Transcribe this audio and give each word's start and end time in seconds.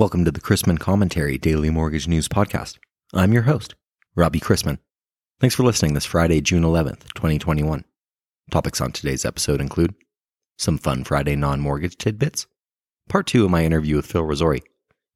Welcome 0.00 0.24
to 0.24 0.32
the 0.32 0.40
Chrisman 0.40 0.78
Commentary 0.78 1.36
Daily 1.36 1.68
Mortgage 1.68 2.08
News 2.08 2.26
Podcast. 2.26 2.78
I'm 3.12 3.34
your 3.34 3.42
host, 3.42 3.74
Robbie 4.16 4.40
Chrisman. 4.40 4.78
Thanks 5.40 5.54
for 5.54 5.62
listening 5.62 5.92
this 5.92 6.06
Friday, 6.06 6.40
June 6.40 6.62
11th, 6.62 7.12
2021. 7.12 7.84
Topics 8.50 8.80
on 8.80 8.92
today's 8.92 9.26
episode 9.26 9.60
include 9.60 9.94
some 10.56 10.78
fun 10.78 11.04
Friday 11.04 11.36
non 11.36 11.60
mortgage 11.60 11.98
tidbits, 11.98 12.46
part 13.10 13.26
two 13.26 13.44
of 13.44 13.50
my 13.50 13.62
interview 13.62 13.96
with 13.96 14.06
Phil 14.06 14.22
Rasori, 14.22 14.62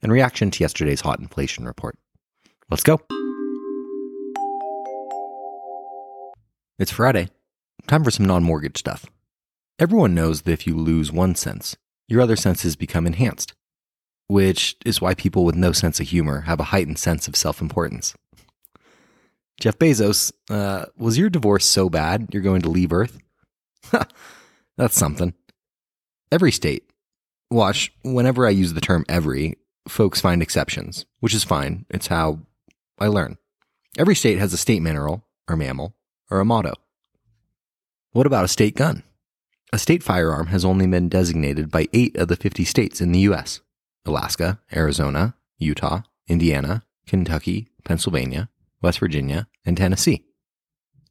and 0.02 0.12
reaction 0.12 0.51
to 0.51 0.62
yesterday's 0.62 1.01
hot 1.01 1.19
inflation 1.19 1.64
report. 1.64 1.96
Let's 2.69 2.82
go. 2.82 3.01
It's 6.79 6.93
Friday. 6.93 7.30
Time 7.87 8.05
for 8.05 8.11
some 8.11 8.27
non 8.27 8.45
mortgage 8.45 8.80
stuff. 8.80 9.07
Everyone 9.79 10.15
knows 10.15 10.43
that 10.43 10.52
if 10.52 10.66
you 10.66 10.77
lose 10.77 11.10
one 11.10 11.37
sense, 11.37 11.74
your 12.07 12.21
other 12.21 12.37
senses 12.37 12.77
become 12.77 13.07
enhanced 13.07 13.55
which 14.27 14.77
is 14.84 15.01
why 15.01 15.14
people 15.14 15.45
with 15.45 15.55
no 15.55 15.73
sense 15.73 16.01
of 16.01 16.09
humor 16.09 16.42
have 16.42 16.60
a 16.60 16.65
heightened 16.65 16.98
sense 16.98 17.28
of 17.28 17.37
self 17.37 17.60
importance. 17.60 18.15
Jeff 19.60 19.78
Bezos, 19.78 20.32
uh, 20.51 20.87
was 20.96 21.16
your 21.16 21.30
divorce 21.30 21.65
so 21.65 21.88
bad 21.88 22.29
you're 22.32 22.42
going 22.42 22.62
to 22.62 22.70
leave 22.70 22.92
Earth? 22.92 23.18
That's 24.77 24.98
something. 24.98 25.34
Every 26.32 26.51
state. 26.51 26.91
Watch, 27.51 27.92
whenever 28.02 28.46
I 28.46 28.51
use 28.51 28.73
the 28.73 28.80
term 28.80 29.05
every, 29.09 29.56
folks 29.87 30.20
find 30.20 30.43
exceptions, 30.43 31.06
which 31.20 31.34
is 31.34 31.45
fine. 31.45 31.87
It's 31.88 32.09
how 32.09 32.41
I 32.98 33.06
learn. 33.06 33.38
Every 33.96 34.16
state 34.16 34.38
has 34.38 34.52
a 34.52 34.56
state 34.59 34.82
mineral, 34.82 35.24
or 35.48 35.56
mammal, 35.56 35.95
or 36.30 36.41
a 36.41 36.45
motto. 36.45 36.74
What 38.10 38.27
about 38.27 38.45
a 38.45 38.48
state 38.48 38.74
gun? 38.74 39.04
A 39.73 39.79
state 39.79 40.02
firearm 40.02 40.48
has 40.48 40.65
only 40.65 40.87
been 40.87 41.09
designated 41.09 41.71
by 41.71 41.87
eight 41.93 42.16
of 42.16 42.29
the 42.29 42.37
50 42.37 42.65
states 42.65 43.01
in 43.01 43.12
the 43.12 43.21
U.S. 43.21 43.60
Alaska, 44.07 44.60
Arizona, 44.74 45.35
Utah, 45.59 46.02
Indiana, 46.29 46.85
Kentucky, 47.07 47.69
Pennsylvania, 47.85 48.49
West 48.83 48.99
Virginia, 48.99 49.49
and 49.65 49.77
Tennessee. 49.77 50.24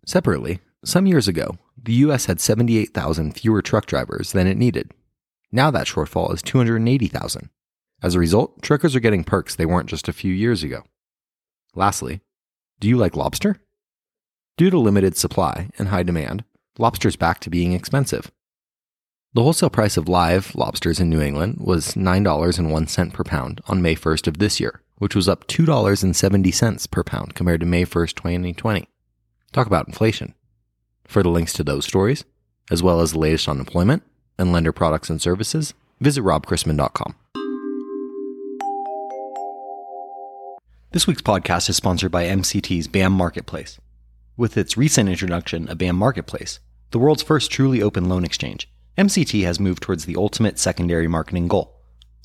Separately, 0.06 0.60
some 0.84 1.06
years 1.08 1.28
ago, 1.28 1.58
the 1.82 1.94
U.S. 1.94 2.26
had 2.26 2.42
78,000 2.42 3.34
fewer 3.34 3.62
truck 3.62 3.86
drivers 3.86 4.32
than 4.32 4.48
it 4.48 4.58
needed. 4.58 4.92
Now 5.52 5.72
that 5.72 5.88
shortfall 5.88 6.34
is 6.34 6.42
280,000. 6.42 7.50
As 8.02 8.16
a 8.16 8.20
result, 8.20 8.62
truckers 8.62 8.96
are 8.96 9.00
getting 9.00 9.24
perks 9.24 9.56
they 9.56 9.66
weren't 9.66 9.90
just 9.90 10.08
a 10.08 10.14
few 10.14 10.34
years 10.34 10.62
ago. 10.62 10.84
Lastly, 11.74 12.22
do 12.80 12.90
you 12.90 12.98
like 12.98 13.16
lobster? 13.16 13.58
Due 14.58 14.70
to 14.70 14.78
limited 14.78 15.16
supply 15.16 15.70
and 15.78 15.88
high 15.88 16.04
demand, 16.04 16.44
lobster's 16.78 17.16
back 17.16 17.40
to 17.40 17.50
being 17.50 17.72
expensive. 17.72 18.30
The 19.36 19.42
wholesale 19.42 19.72
price 19.72 19.98
of 19.98 20.08
live 20.08 20.54
lobsters 20.54 21.00
in 21.00 21.10
New 21.10 21.20
England 21.20 21.58
was 21.60 21.96
$9.01 21.96 23.14
per 23.14 23.24
pound 23.24 23.62
on 23.66 23.82
May 23.82 23.96
1st 23.96 24.28
of 24.28 24.38
this 24.38 24.60
year, 24.60 24.84
which 25.00 25.16
was 25.16 25.28
up 25.28 25.48
$2.70 25.48 26.92
per 26.92 27.04
pound 27.04 27.34
compared 27.34 27.62
to 27.62 27.66
May 27.66 27.84
1st, 27.84 28.14
2020. 28.14 28.88
Talk 29.52 29.66
about 29.66 29.88
inflation. 29.88 30.36
For 31.06 31.24
the 31.24 31.30
links 31.30 31.52
to 31.54 31.64
those 31.64 31.84
stories, 31.84 32.26
as 32.70 32.84
well 32.84 33.00
as 33.00 33.14
the 33.14 33.18
latest 33.18 33.50
on 33.50 33.58
employment 33.58 34.04
and 34.38 34.52
lender 34.52 34.72
products 34.72 35.10
and 35.10 35.20
services, 35.20 35.74
visit 36.00 36.22
robchrisman.com. 36.22 37.16
This 40.92 41.08
week's 41.08 41.24
podcast 41.24 41.70
is 41.70 41.76
sponsored 41.76 42.12
by 42.12 42.26
MCT's 42.26 42.88
BAM 42.88 43.14
Marketplace. 43.14 43.80
With 44.38 44.58
its 44.58 44.78
recent 44.78 45.10
introduction 45.10 45.68
of 45.70 45.80
BAM 45.80 45.96
Marketplace, 45.96 46.60
the 46.92 47.00
world's 47.00 47.24
first 47.24 47.50
truly 47.50 47.82
open 47.82 48.08
loan 48.08 48.24
exchange, 48.24 48.70
MCT 48.98 49.44
has 49.44 49.60
moved 49.60 49.82
towards 49.82 50.06
the 50.06 50.16
ultimate 50.16 50.60
secondary 50.60 51.08
marketing 51.08 51.48
goal 51.48 51.74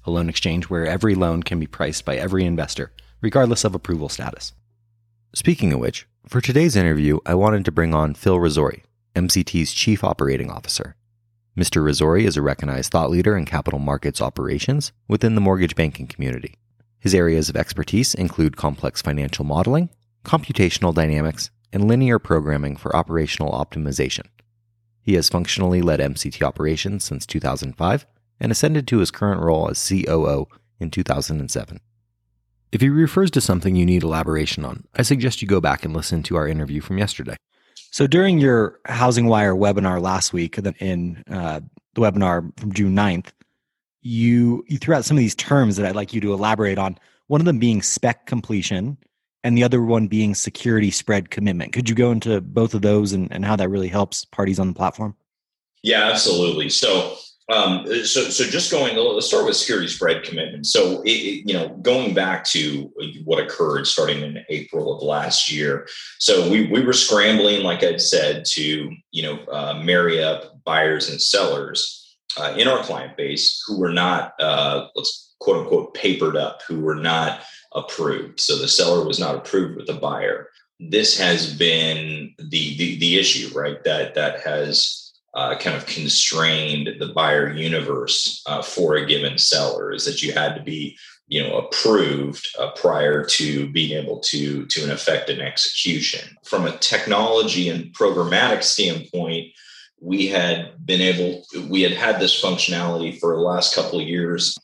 a 0.05 0.11
loan 0.11 0.28
exchange 0.28 0.70
where 0.70 0.86
every 0.86 1.14
loan 1.14 1.42
can 1.42 1.60
be 1.60 1.66
priced 1.66 2.04
by 2.04 2.16
every 2.16 2.44
investor, 2.44 2.92
regardless 3.20 3.62
of 3.62 3.75
approval 3.75 4.09
status. 4.09 4.54
Speaking 5.34 5.72
of 5.75 5.81
which, 5.81 6.06
for 6.26 6.41
today's 6.41 6.76
interview, 6.76 7.19
I 7.26 7.34
wanted 7.34 7.66
to 7.66 7.72
bring 7.72 7.92
on 7.94 8.15
Phil 8.15 8.38
Rasori, 8.38 8.82
MCT's 9.15 9.72
Chief 9.72 10.03
Operating 10.03 10.50
Officer. 10.50 10.97
Mr. 11.59 11.82
Rasori 11.82 12.22
is 12.25 12.38
a 12.38 12.42
recognized 12.42 12.91
thought 12.91 13.10
leader 13.10 13.37
in 13.37 13.44
capital 13.44 13.78
markets 13.78 14.22
operations 14.22 14.92
within 15.09 15.34
the 15.34 15.42
mortgage 15.42 15.76
banking 15.76 16.06
community. 16.06 16.54
His 16.98 17.15
areas 17.15 17.50
of 17.50 17.56
expertise 17.56 18.15
include 18.15 18.56
complex 18.56 19.03
financial 19.03 19.44
modeling, 19.44 19.91
computational 20.25 20.94
dynamics, 20.94 21.50
and 21.72 21.87
linear 21.87 22.19
programming 22.19 22.76
for 22.76 22.97
operational 22.97 23.53
optimization. 23.53 24.26
He 25.08 25.14
has 25.14 25.30
functionally 25.30 25.80
led 25.80 26.00
MCT 26.00 26.42
operations 26.42 27.02
since 27.02 27.24
2005 27.24 28.06
and 28.41 28.52
ascended 28.52 28.86
to 28.88 28.98
his 28.98 29.10
current 29.10 29.41
role 29.41 29.70
as 29.70 29.88
COO 29.88 30.46
in 30.80 30.91
2007. 30.91 31.80
If 32.72 32.82
he 32.82 32.91
refers 32.91 33.30
to 33.30 33.41
something 33.41 33.74
you 33.74 33.86
need 33.86 34.02
elaboration 34.02 34.66
on, 34.66 34.84
I 34.97 35.00
suggest 35.00 35.41
you 35.41 35.48
go 35.48 35.62
back 35.62 35.82
and 35.82 35.94
listen 35.97 36.22
to 36.24 36.36
our 36.36 36.47
interview 36.47 36.82
from 36.82 36.98
yesterday. 36.98 37.36
So 37.91 38.06
during 38.06 38.38
your 38.38 38.80
Housing 38.84 39.28
Wire 39.28 39.54
webinar 39.54 40.02
last 40.02 40.34
week, 40.34 40.58
in 40.58 41.24
uh, 41.30 41.60
the 41.94 42.00
webinar 42.02 42.52
from 42.60 42.74
June 42.74 42.94
9th, 42.94 43.28
you 44.02 44.62
you 44.68 44.76
threw 44.76 44.94
out 44.94 45.06
some 45.06 45.16
of 45.16 45.20
these 45.20 45.34
terms 45.34 45.78
that 45.78 45.86
I'd 45.86 45.97
like 45.97 46.12
you 46.12 46.20
to 46.20 46.34
elaborate 46.34 46.76
on. 46.76 46.98
One 47.28 47.41
of 47.41 47.47
them 47.47 47.58
being 47.58 47.80
spec 47.80 48.26
completion, 48.26 48.98
and 49.48 49.56
the 49.56 49.64
other 49.64 49.82
one 49.82 50.09
being 50.09 50.34
security 50.34 50.91
spread 50.91 51.31
commitment. 51.31 51.72
Could 51.72 51.88
you 51.88 51.94
go 51.94 52.10
into 52.12 52.42
both 52.42 52.75
of 52.75 52.82
those 52.82 53.14
and, 53.14 53.32
and 53.32 53.47
how 53.47 53.56
that 53.56 53.70
really 53.70 53.88
helps 53.88 54.26
parties 54.26 54.59
on 54.59 54.69
the 54.69 54.75
platform? 54.75 55.16
Yeah, 55.82 56.10
absolutely. 56.10 56.69
So, 56.69 57.16
um, 57.50 57.86
so, 58.04 58.25
so 58.25 58.44
just 58.44 58.70
going, 58.70 58.94
let's 58.94 59.26
start 59.26 59.47
with 59.47 59.56
security 59.56 59.88
spread 59.88 60.22
commitment. 60.22 60.66
So, 60.66 61.00
it, 61.00 61.12
it, 61.12 61.48
you 61.48 61.54
know, 61.54 61.70
going 61.81 62.12
back 62.12 62.44
to 62.48 62.92
what 63.25 63.42
occurred 63.42 63.86
starting 63.86 64.20
in 64.20 64.44
April 64.50 64.94
of 64.94 65.03
last 65.03 65.50
year. 65.50 65.88
So 66.19 66.50
we, 66.50 66.66
we 66.66 66.82
were 66.82 66.92
scrambling, 66.92 67.62
like 67.62 67.82
I'd 67.82 68.03
said, 68.03 68.44
to, 68.50 68.92
you 69.12 69.22
know, 69.22 69.38
uh, 69.50 69.80
marry 69.82 70.22
up 70.22 70.62
buyers 70.65 71.09
and 71.09 71.22
sellers 71.22 72.19
uh, 72.36 72.54
in 72.59 72.69
our 72.69 72.82
client 72.82 73.16
base 73.16 73.65
who 73.66 73.80
were 73.80 73.94
not, 73.94 74.34
uh, 74.38 74.88
let's 74.94 75.28
quote 75.41 75.59
unquote, 75.59 75.94
papered 75.94 76.37
up, 76.37 76.62
who 76.66 76.81
were 76.81 76.94
not 76.94 77.43
approved. 77.75 78.41
So 78.41 78.56
the 78.59 78.69
seller 78.69 79.04
was 79.04 79.19
not 79.19 79.34
approved 79.34 79.76
with 79.76 79.87
the 79.87 79.94
buyer. 79.94 80.49
This 80.81 81.19
has 81.19 81.54
been 81.54 82.34
the 82.38 82.76
the, 82.76 82.99
the 82.99 83.19
issue, 83.19 83.56
right? 83.56 83.82
That 83.84 84.15
that 84.15 84.41
has 84.41 85.09
uh, 85.34 85.56
kind 85.56 85.77
of 85.77 85.87
constrained 85.87 86.88
the 86.98 87.12
buyer 87.15 87.53
universe 87.53 88.43
uh, 88.47 88.62
for 88.62 88.97
a 88.97 89.06
given 89.06 89.38
seller 89.38 89.93
is 89.93 90.04
that 90.04 90.22
you 90.22 90.32
had 90.32 90.54
to 90.54 90.62
be 90.62 90.98
you 91.28 91.43
know 91.43 91.59
approved 91.59 92.47
uh, 92.59 92.71
prior 92.72 93.25
to 93.25 93.71
being 93.71 93.97
able 93.97 94.19
to 94.21 94.65
to 94.66 94.82
an 94.82 94.91
effect 94.91 95.28
an 95.28 95.41
execution 95.41 96.37
from 96.44 96.66
a 96.66 96.77
technology 96.78 97.69
and 97.69 97.94
programmatic 97.94 98.62
standpoint 98.62 99.47
we 100.00 100.27
had 100.27 100.75
been 100.87 101.00
able 101.00 101.44
we 101.69 101.82
had 101.82 101.93
had 101.93 102.19
this 102.19 102.43
functionality 102.43 103.19
for 103.19 103.37
the 103.37 103.43
last 103.43 103.75
couple 103.75 104.00
of 104.00 104.09
years 104.09 104.56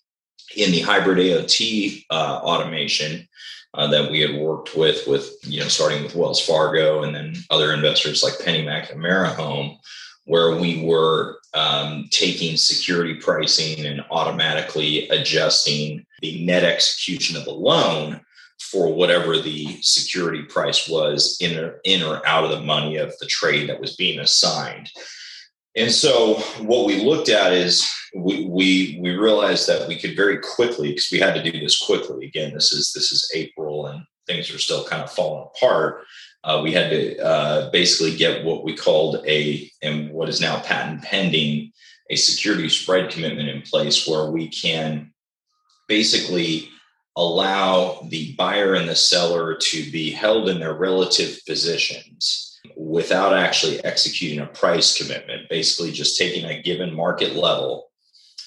in 0.56 0.70
the 0.72 0.80
hybrid 0.80 1.18
AOT 1.18 2.04
uh, 2.10 2.40
automation 2.42 3.28
uh, 3.74 3.86
that 3.88 4.10
we 4.10 4.20
had 4.20 4.36
worked 4.36 4.76
with, 4.76 5.06
with 5.06 5.36
you 5.42 5.60
know, 5.60 5.68
starting 5.68 6.02
with 6.02 6.14
Wells 6.14 6.44
Fargo 6.44 7.02
and 7.02 7.14
then 7.14 7.34
other 7.50 7.72
investors 7.72 8.22
like 8.22 8.34
PennyMac 8.34 8.90
and 8.90 9.00
AmeriHome, 9.00 9.78
where 10.24 10.56
we 10.56 10.84
were 10.84 11.38
um, 11.54 12.08
taking 12.10 12.56
security 12.56 13.14
pricing 13.14 13.84
and 13.84 14.04
automatically 14.10 15.08
adjusting 15.08 16.06
the 16.20 16.44
net 16.44 16.64
execution 16.64 17.36
of 17.36 17.44
the 17.44 17.52
loan 17.52 18.20
for 18.60 18.92
whatever 18.92 19.38
the 19.38 19.80
security 19.82 20.42
price 20.42 20.88
was 20.88 21.36
in 21.40 21.58
or, 21.58 21.80
in 21.84 22.02
or 22.02 22.26
out 22.26 22.44
of 22.44 22.50
the 22.50 22.60
money 22.60 22.96
of 22.96 23.12
the 23.18 23.26
trade 23.26 23.68
that 23.68 23.80
was 23.80 23.96
being 23.96 24.20
assigned. 24.20 24.88
And 25.76 25.90
so 25.90 26.34
what 26.60 26.86
we 26.86 27.04
looked 27.04 27.28
at 27.28 27.52
is 27.52 27.88
we 28.14 28.46
we 28.46 28.98
we 29.00 29.10
realized 29.10 29.66
that 29.68 29.88
we 29.88 29.96
could 29.96 30.16
very 30.16 30.38
quickly 30.38 30.90
because 30.90 31.08
we 31.10 31.18
had 31.18 31.34
to 31.34 31.42
do 31.42 31.58
this 31.58 31.78
quickly. 31.78 32.26
Again, 32.26 32.54
this 32.54 32.72
is 32.72 32.92
this 32.92 33.10
is 33.12 33.30
April 33.34 33.86
and 33.86 34.04
things 34.26 34.52
are 34.54 34.58
still 34.58 34.84
kind 34.84 35.02
of 35.02 35.10
falling 35.10 35.48
apart. 35.54 36.04
Uh, 36.44 36.60
we 36.62 36.72
had 36.72 36.90
to 36.90 37.18
uh, 37.24 37.70
basically 37.70 38.16
get 38.16 38.44
what 38.44 38.64
we 38.64 38.76
called 38.76 39.24
a 39.26 39.70
and 39.82 40.10
what 40.10 40.28
is 40.28 40.40
now 40.40 40.60
patent 40.60 41.02
pending 41.02 41.72
a 42.10 42.16
security 42.16 42.68
spread 42.68 43.10
commitment 43.10 43.48
in 43.48 43.62
place 43.62 44.06
where 44.06 44.30
we 44.30 44.48
can 44.48 45.12
basically 45.88 46.68
allow 47.16 48.06
the 48.10 48.34
buyer 48.34 48.74
and 48.74 48.88
the 48.88 48.94
seller 48.94 49.56
to 49.56 49.90
be 49.90 50.10
held 50.10 50.48
in 50.48 50.60
their 50.60 50.74
relative 50.74 51.38
positions 51.46 52.60
without 52.76 53.32
actually 53.32 53.82
executing 53.84 54.40
a 54.40 54.46
price 54.46 54.96
commitment, 54.98 55.48
basically 55.48 55.92
just 55.92 56.18
taking 56.18 56.44
a 56.44 56.62
given 56.62 56.92
market 56.92 57.34
level 57.36 57.90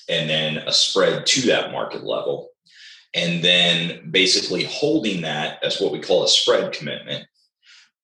and 0.10 0.30
then 0.30 0.58
a 0.58 0.74
spread 0.74 1.26
to 1.26 1.48
that 1.48 1.72
market 1.72 2.04
level. 2.04 2.50
And 3.14 3.44
then 3.44 4.10
basically 4.12 4.66
holding 4.66 5.22
that 5.22 5.64
as 5.64 5.80
what 5.80 5.92
we 5.92 6.00
call 6.00 6.24
a 6.24 6.28
spread 6.28 6.72
commitment 6.74 7.26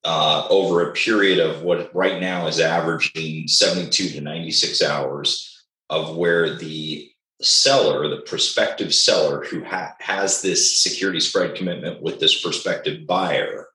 uh, 0.03 0.47
over 0.49 0.89
a 0.89 0.93
period 0.93 1.39
of 1.39 1.61
what 1.61 1.93
right 1.95 2.19
now 2.19 2.47
is 2.47 2.59
averaging 2.59 3.47
72 3.47 4.09
to 4.09 4.21
96 4.21 4.81
hours 4.81 5.65
of 5.89 6.15
where 6.15 6.55
the 6.55 7.09
seller, 7.41 8.07
the 8.07 8.21
prospective 8.21 8.93
seller 8.93 9.43
who 9.45 9.63
ha- 9.63 9.95
has 9.99 10.41
this 10.41 10.81
security 10.81 11.19
spread 11.19 11.55
commitment 11.55 12.01
with 12.01 12.19
this 12.19 12.41
prospective 12.41 13.05
buyer, 13.05 13.67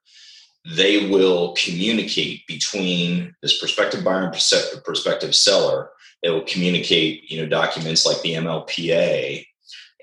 they 0.74 1.08
will 1.08 1.54
communicate 1.54 2.46
between 2.46 3.34
this 3.42 3.58
prospective 3.58 4.04
buyer 4.04 4.24
and 4.24 4.84
prospective 4.84 5.34
seller. 5.34 5.90
They 6.22 6.30
will 6.30 6.44
communicate, 6.44 7.30
you 7.30 7.40
know, 7.40 7.48
documents 7.48 8.04
like 8.04 8.20
the 8.22 8.34
MLPA 8.34 9.46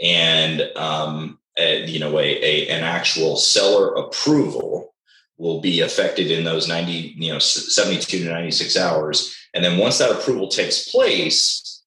and 0.02 0.62
um, 0.76 1.40
a, 1.58 1.86
you 1.86 2.00
know 2.00 2.20
a, 2.20 2.24
a 2.24 2.68
an 2.70 2.84
actual 2.84 3.38
seller 3.38 3.94
approval 3.96 4.94
will 5.38 5.62
be 5.62 5.82
affected 5.82 6.32
in 6.32 6.44
those 6.44 6.68
90 6.68 7.16
you 7.18 7.32
know 7.32 7.40
72 7.40 8.20
to 8.20 8.30
96 8.30 8.78
hours. 8.78 9.36
And 9.54 9.64
then 9.64 9.78
once 9.78 9.98
that 10.00 10.12
approval 10.12 10.48
takes 10.48 10.90
place 10.90 11.84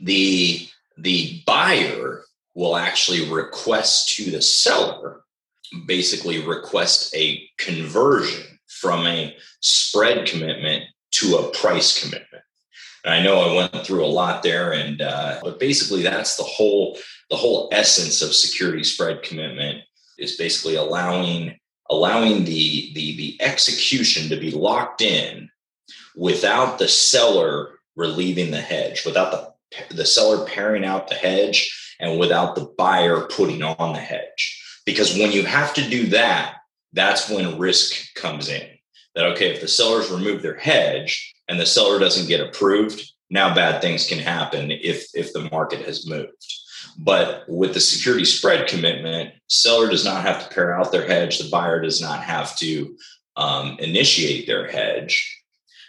the 0.00 0.68
the 0.96 1.42
buyer 1.46 2.22
will 2.54 2.76
actually 2.76 3.28
request 3.30 4.16
to 4.16 4.30
the 4.30 4.42
seller 4.42 5.22
basically 5.86 6.44
request 6.44 7.14
a 7.14 7.48
conversion 7.58 8.58
from 8.66 9.06
a 9.06 9.36
spread 9.60 10.26
commitment 10.26 10.84
to 11.10 11.36
a 11.36 11.50
price 11.50 12.00
commitment 12.00 12.42
i 13.08 13.22
know 13.22 13.40
i 13.40 13.54
went 13.54 13.86
through 13.86 14.04
a 14.04 14.06
lot 14.06 14.42
there 14.42 14.72
and 14.72 15.00
uh, 15.00 15.38
but 15.42 15.60
basically 15.60 16.02
that's 16.02 16.36
the 16.36 16.42
whole 16.42 16.98
the 17.30 17.36
whole 17.36 17.68
essence 17.72 18.22
of 18.22 18.34
security 18.34 18.84
spread 18.84 19.22
commitment 19.22 19.82
is 20.18 20.36
basically 20.36 20.76
allowing 20.76 21.56
allowing 21.90 22.44
the 22.44 22.92
the 22.94 23.16
the 23.16 23.36
execution 23.40 24.28
to 24.28 24.36
be 24.36 24.50
locked 24.50 25.02
in 25.02 25.48
without 26.16 26.78
the 26.78 26.88
seller 26.88 27.78
relieving 27.96 28.50
the 28.50 28.60
hedge 28.60 29.04
without 29.04 29.30
the 29.30 29.48
the 29.94 30.06
seller 30.06 30.46
pairing 30.46 30.84
out 30.84 31.08
the 31.08 31.14
hedge 31.14 31.96
and 32.00 32.18
without 32.18 32.54
the 32.54 32.72
buyer 32.78 33.22
putting 33.22 33.62
on 33.62 33.92
the 33.92 34.00
hedge. 34.00 34.62
Because 34.86 35.16
when 35.18 35.32
you 35.32 35.44
have 35.44 35.74
to 35.74 35.88
do 35.88 36.06
that, 36.08 36.56
that's 36.92 37.28
when 37.28 37.58
risk 37.58 38.14
comes 38.14 38.48
in. 38.48 38.66
That, 39.14 39.26
okay, 39.32 39.52
if 39.52 39.60
the 39.60 39.68
sellers 39.68 40.10
remove 40.10 40.42
their 40.42 40.56
hedge 40.56 41.34
and 41.48 41.58
the 41.58 41.66
seller 41.66 41.98
doesn't 41.98 42.28
get 42.28 42.40
approved, 42.40 43.02
now 43.30 43.54
bad 43.54 43.80
things 43.80 44.06
can 44.06 44.18
happen 44.18 44.70
if, 44.70 45.08
if 45.14 45.32
the 45.32 45.48
market 45.50 45.84
has 45.86 46.08
moved. 46.08 46.32
But 46.98 47.44
with 47.48 47.74
the 47.74 47.80
security 47.80 48.24
spread 48.24 48.68
commitment, 48.68 49.34
seller 49.48 49.88
does 49.88 50.04
not 50.04 50.22
have 50.22 50.42
to 50.42 50.54
pair 50.54 50.78
out 50.78 50.92
their 50.92 51.06
hedge. 51.06 51.38
The 51.38 51.50
buyer 51.50 51.80
does 51.80 52.00
not 52.00 52.22
have 52.22 52.56
to 52.58 52.96
um, 53.36 53.76
initiate 53.78 54.46
their 54.46 54.70
hedge. 54.70 55.34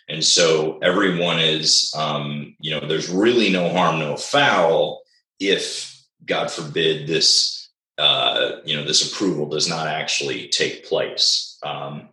And 0.08 0.24
so 0.24 0.80
everyone 0.80 1.40
is, 1.40 1.94
um, 1.96 2.56
you 2.60 2.72
know, 2.72 2.86
there's 2.86 3.10
really 3.10 3.52
no 3.52 3.70
harm, 3.70 4.00
no 4.00 4.18
foul 4.18 5.02
if, 5.40 5.96
God 6.26 6.52
forbid, 6.52 7.08
this, 7.08 7.70
uh, 7.98 8.58
you 8.66 8.76
know, 8.76 8.84
this 8.84 9.12
approval 9.12 9.48
does 9.48 9.70
not 9.70 9.88
actually 9.88 10.50
take 10.50 10.88
place. 10.88 11.58
Um, 11.64 12.10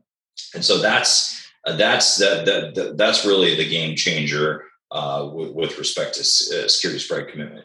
and 0.54 0.64
so 0.64 0.78
that's 0.78 1.36
that's 1.72 2.16
that, 2.18 2.46
that, 2.46 2.74
that, 2.74 2.96
that's 2.96 3.24
really 3.24 3.56
the 3.56 3.68
game 3.68 3.96
changer 3.96 4.64
uh, 4.90 5.28
with, 5.32 5.52
with, 5.52 5.78
respect 5.78 6.14
to 6.14 6.20
uh, 6.20 6.68
security 6.68 7.00
spread 7.00 7.28
commitment. 7.28 7.64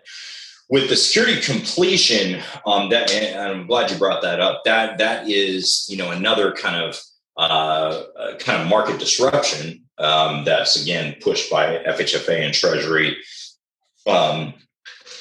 With 0.70 0.90
the 0.90 0.96
security 0.96 1.42
completion, 1.42 2.42
um, 2.66 2.90
that 2.90 3.12
and 3.12 3.40
I'm 3.40 3.68
glad 3.68 3.92
you 3.92 3.98
brought 3.98 4.22
that 4.22 4.40
up. 4.40 4.64
That 4.64 4.98
that 5.00 5.30
is, 5.30 5.86
you 5.90 5.98
know, 5.98 6.12
another 6.12 6.54
kind 6.54 6.82
of 6.82 7.00
uh, 7.38 8.04
uh 8.18 8.38
kind 8.38 8.62
of 8.62 8.68
market 8.68 9.00
disruption 9.00 9.84
um, 9.98 10.46
that's 10.46 10.82
again 10.82 11.16
pushed 11.22 11.52
by 11.52 11.84
FHFA 11.86 12.40
and 12.40 12.54
Treasury 12.54 13.18
um, 14.08 14.54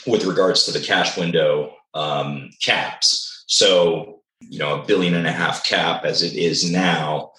with 0.06 0.24
regards 0.24 0.64
to 0.64 0.72
the 0.72 0.80
cash 0.80 1.16
window 1.16 1.74
um, 1.94 2.50
caps. 2.62 3.44
So, 3.46 4.22
you 4.40 4.58
know, 4.58 4.80
a 4.80 4.86
billion 4.86 5.14
and 5.14 5.26
a 5.26 5.32
half 5.32 5.64
cap 5.64 6.04
as 6.04 6.22
it 6.22 6.34
is 6.34 6.70
now, 6.70 7.32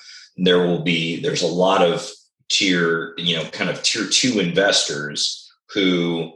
there 0.46 0.66
will 0.66 0.82
be, 0.84 1.22
there's 1.22 1.44
a 1.44 1.48
lot 1.48 1.82
of 1.82 2.10
tier, 2.50 3.14
you 3.18 3.36
know, 3.36 3.46
kind 3.52 3.70
of 3.70 3.82
tier 3.84 4.08
two 4.08 4.40
investors 4.40 5.52
who 5.74 6.34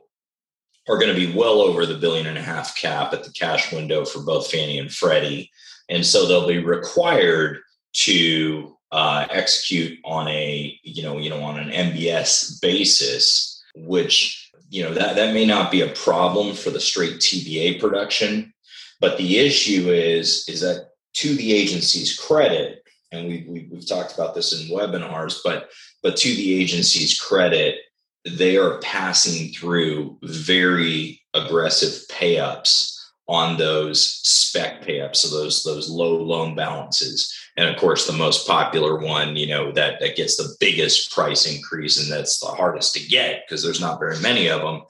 are 0.87 0.97
going 0.97 1.13
to 1.13 1.27
be 1.27 1.35
well 1.35 1.61
over 1.61 1.85
the 1.85 1.97
billion 1.97 2.27
and 2.27 2.37
a 2.37 2.41
half 2.41 2.75
cap 2.77 3.13
at 3.13 3.23
the 3.23 3.31
cash 3.31 3.71
window 3.71 4.05
for 4.05 4.19
both 4.21 4.49
Fannie 4.51 4.79
and 4.79 4.91
Freddie. 4.91 5.51
And 5.89 6.05
so 6.05 6.25
they'll 6.25 6.47
be 6.47 6.63
required 6.63 7.59
to 7.93 8.75
uh, 8.91 9.25
execute 9.29 9.99
on 10.05 10.27
a 10.27 10.79
you 10.83 11.03
know 11.03 11.17
you 11.17 11.29
know 11.29 11.41
on 11.41 11.59
an 11.59 11.69
MBS 11.69 12.61
basis, 12.61 13.61
which 13.75 14.51
you 14.69 14.83
know 14.83 14.93
that 14.93 15.15
that 15.15 15.33
may 15.33 15.45
not 15.45 15.71
be 15.71 15.81
a 15.81 15.93
problem 15.93 16.55
for 16.55 16.69
the 16.69 16.79
straight 16.79 17.15
TBA 17.15 17.79
production, 17.79 18.53
but 19.01 19.17
the 19.17 19.39
issue 19.39 19.91
is 19.91 20.47
is 20.47 20.61
that 20.61 20.91
to 21.15 21.35
the 21.35 21.53
agency's 21.53 22.17
credit, 22.17 22.84
and 23.11 23.27
we, 23.27 23.45
we 23.47 23.69
we've 23.71 23.87
talked 23.87 24.13
about 24.13 24.35
this 24.35 24.53
in 24.53 24.75
webinars, 24.75 25.39
but 25.43 25.69
but 26.03 26.17
to 26.17 26.35
the 26.35 26.61
agency's 26.61 27.19
credit, 27.19 27.77
they 28.25 28.57
are 28.57 28.79
passing 28.79 29.51
through 29.53 30.17
very 30.23 31.21
aggressive 31.33 32.07
payups 32.09 32.91
on 33.27 33.57
those 33.57 34.03
spec 34.23 34.81
payups, 34.83 35.17
so 35.17 35.35
those 35.35 35.63
those 35.63 35.89
low 35.89 36.21
loan 36.21 36.55
balances. 36.55 37.33
And 37.57 37.69
of 37.69 37.77
course 37.77 38.05
the 38.05 38.13
most 38.13 38.47
popular 38.47 38.97
one 38.97 39.35
you 39.35 39.47
know 39.47 39.71
that 39.71 39.99
that 39.99 40.15
gets 40.15 40.35
the 40.35 40.55
biggest 40.59 41.11
price 41.11 41.45
increase 41.45 42.01
and 42.01 42.11
that's 42.11 42.39
the 42.39 42.47
hardest 42.47 42.93
to 42.95 43.07
get 43.07 43.43
because 43.47 43.63
there's 43.63 43.81
not 43.81 43.99
very 43.99 44.19
many 44.19 44.49
of 44.49 44.61
them 44.61 44.81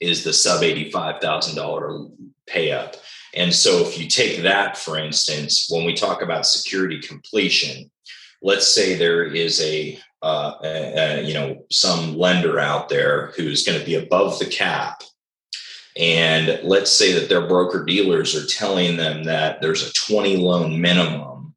is 0.00 0.24
the 0.24 0.32
sub 0.32 0.62
$85000 0.62 2.10
pay 2.46 2.72
up 2.72 2.96
and 3.36 3.54
so 3.54 3.86
if 3.86 3.98
you 3.98 4.08
take 4.08 4.42
that 4.42 4.76
for 4.76 4.98
instance 4.98 5.68
when 5.70 5.84
we 5.84 5.94
talk 5.94 6.22
about 6.22 6.46
security 6.46 7.00
completion 7.00 7.90
let's 8.42 8.74
say 8.74 8.96
there 8.96 9.24
is 9.24 9.60
a, 9.62 9.98
uh, 10.22 10.54
a, 10.64 10.68
a 10.68 11.22
you 11.22 11.34
know 11.34 11.64
some 11.70 12.16
lender 12.16 12.58
out 12.58 12.88
there 12.88 13.32
who's 13.36 13.64
going 13.64 13.78
to 13.78 13.86
be 13.86 13.94
above 13.94 14.38
the 14.38 14.46
cap 14.46 15.02
and 15.98 16.60
let's 16.62 16.90
say 16.90 17.12
that 17.12 17.28
their 17.28 17.46
broker 17.46 17.84
dealers 17.84 18.36
are 18.36 18.46
telling 18.46 18.96
them 18.96 19.24
that 19.24 19.60
there's 19.62 19.88
a 19.88 19.92
20 19.92 20.36
loan 20.36 20.80
minimum 20.80 21.54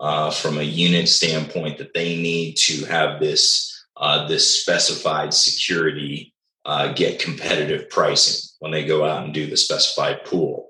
uh, 0.00 0.30
from 0.30 0.58
a 0.58 0.62
unit 0.62 1.08
standpoint 1.08 1.78
that 1.78 1.92
they 1.92 2.16
need 2.16 2.56
to 2.56 2.84
have 2.86 3.20
this 3.20 3.84
uh, 3.96 4.26
this 4.28 4.62
specified 4.62 5.34
security 5.34 6.32
uh, 6.64 6.92
get 6.94 7.18
competitive 7.20 7.90
pricing 7.90 8.48
when 8.60 8.72
they 8.72 8.84
go 8.84 9.04
out 9.04 9.24
and 9.24 9.34
do 9.34 9.46
the 9.46 9.56
specified 9.56 10.24
pool. 10.24 10.69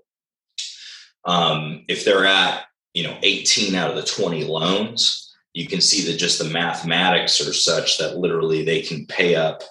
Um, 1.25 1.85
if 1.89 2.05
they're 2.05 2.27
at 2.27 2.65
you 2.95 3.05
know 3.05 3.17
18 3.23 3.75
out 3.75 3.91
of 3.91 3.97
the 3.97 4.03
20 4.03 4.45
loans, 4.45 5.31
you 5.53 5.67
can 5.67 5.81
see 5.81 6.11
that 6.11 6.19
just 6.19 6.39
the 6.39 6.49
mathematics 6.49 7.41
are 7.41 7.53
such 7.53 7.99
that 7.99 8.19
literally 8.19 8.65
they 8.65 8.83
can 8.83 9.07
pay 9.07 9.35
up, 9.35 9.62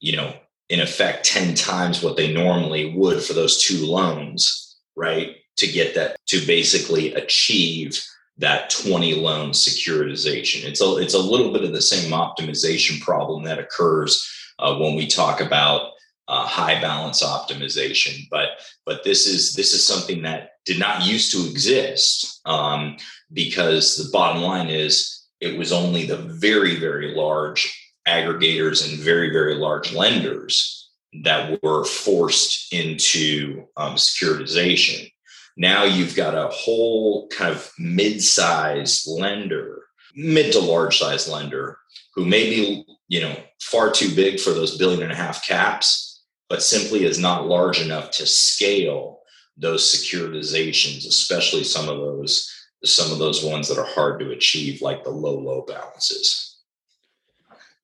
you 0.00 0.16
know, 0.16 0.34
in 0.68 0.80
effect 0.80 1.24
10 1.26 1.54
times 1.54 2.02
what 2.02 2.16
they 2.16 2.32
normally 2.32 2.94
would 2.96 3.22
for 3.22 3.32
those 3.32 3.62
two 3.62 3.84
loans, 3.84 4.78
right? 4.96 5.36
To 5.58 5.66
get 5.66 5.94
that 5.94 6.16
to 6.26 6.44
basically 6.46 7.14
achieve 7.14 8.02
that 8.38 8.70
20 8.70 9.14
loan 9.14 9.50
securitization. 9.50 10.64
It's 10.64 10.80
a, 10.80 10.96
it's 10.96 11.14
a 11.14 11.18
little 11.18 11.52
bit 11.52 11.64
of 11.64 11.72
the 11.72 11.82
same 11.82 12.10
optimization 12.12 13.00
problem 13.00 13.44
that 13.44 13.58
occurs 13.58 14.28
uh, 14.58 14.76
when 14.76 14.96
we 14.96 15.06
talk 15.06 15.40
about 15.40 15.92
uh, 16.28 16.46
high 16.46 16.80
balance 16.80 17.22
optimization. 17.22 18.28
But 18.30 18.48
but 18.86 19.04
this 19.04 19.26
is 19.26 19.54
this 19.54 19.72
is 19.72 19.86
something 19.86 20.22
that 20.22 20.50
did 20.64 20.78
not 20.78 21.06
used 21.06 21.32
to 21.32 21.50
exist 21.50 22.40
um, 22.44 22.96
because 23.32 23.96
the 23.96 24.10
bottom 24.10 24.42
line 24.42 24.68
is 24.68 25.26
it 25.40 25.58
was 25.58 25.72
only 25.72 26.06
the 26.06 26.16
very 26.16 26.76
very 26.76 27.14
large 27.14 27.80
aggregators 28.06 28.88
and 28.88 29.00
very 29.00 29.30
very 29.30 29.54
large 29.54 29.92
lenders 29.92 30.90
that 31.22 31.62
were 31.62 31.84
forced 31.84 32.72
into 32.72 33.66
um, 33.76 33.94
securitization. 33.94 35.10
Now 35.56 35.84
you've 35.84 36.16
got 36.16 36.34
a 36.34 36.48
whole 36.48 37.28
kind 37.28 37.54
of 37.54 37.70
mid-sized 37.78 39.06
lender, 39.06 39.84
mid 40.16 40.52
to 40.52 40.58
large 40.58 40.98
size 40.98 41.28
lender 41.28 41.78
who 42.14 42.24
may 42.24 42.48
be, 42.50 42.84
you 43.08 43.20
know, 43.20 43.36
far 43.60 43.90
too 43.90 44.14
big 44.14 44.40
for 44.40 44.50
those 44.50 44.76
billion 44.78 45.02
and 45.02 45.12
a 45.12 45.16
half 45.16 45.46
caps, 45.46 46.13
but 46.54 46.62
simply 46.62 47.04
is 47.04 47.18
not 47.18 47.48
large 47.48 47.80
enough 47.80 48.12
to 48.12 48.24
scale 48.24 49.18
those 49.56 49.82
securitizations, 49.82 51.04
especially 51.04 51.64
some 51.64 51.88
of 51.88 51.98
those 51.98 52.48
some 52.84 53.10
of 53.10 53.18
those 53.18 53.42
ones 53.42 53.66
that 53.66 53.76
are 53.76 53.86
hard 53.86 54.20
to 54.20 54.30
achieve, 54.30 54.80
like 54.80 55.02
the 55.02 55.10
low 55.10 55.36
low 55.36 55.62
balances. 55.66 56.58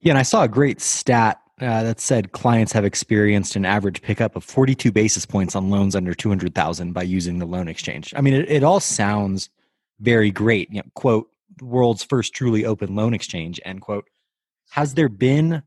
Yeah, 0.03 0.13
and 0.13 0.19
I 0.21 0.23
saw 0.23 0.45
a 0.45 0.49
great 0.49 0.81
stat 0.81 1.41
uh, 1.61 1.83
that 1.83 1.99
said 1.99 2.31
clients 2.31 2.71
have 2.71 2.85
experienced 2.85 3.57
an 3.57 3.65
average 3.65 4.03
pickup 4.03 4.37
of 4.37 4.45
42 4.45 4.93
basis 4.93 5.27
points 5.27 5.57
on 5.57 5.69
loans 5.69 5.97
under 5.97 6.15
200,000 6.15 6.93
by 6.93 7.03
using 7.03 7.41
the 7.41 7.47
loan 7.47 7.67
exchange. 7.67 8.15
I 8.17 8.21
mean, 8.21 8.35
it, 8.35 8.49
it 8.49 8.63
all 8.63 8.79
sounds 8.79 9.51
very 9.99 10.31
great. 10.31 10.71
You 10.71 10.77
know, 10.77 10.91
quote, 10.95 11.29
world's 11.61 12.05
first 12.05 12.35
truly 12.35 12.65
open 12.65 12.95
loan 12.95 13.15
exchange, 13.15 13.61
end 13.65 13.81
quote. 13.81 14.09
Has 14.71 14.95
there 14.95 15.09
been 15.09 15.65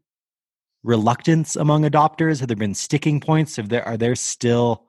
reluctance 0.84 1.56
among 1.56 1.84
adopters? 1.84 2.40
Have 2.40 2.48
there 2.48 2.58
been 2.58 2.76
sticking 2.76 3.20
points? 3.20 3.56
Have 3.56 3.70
there 3.70 3.88
are 3.88 3.98
there 3.98 4.16
still 4.16 4.86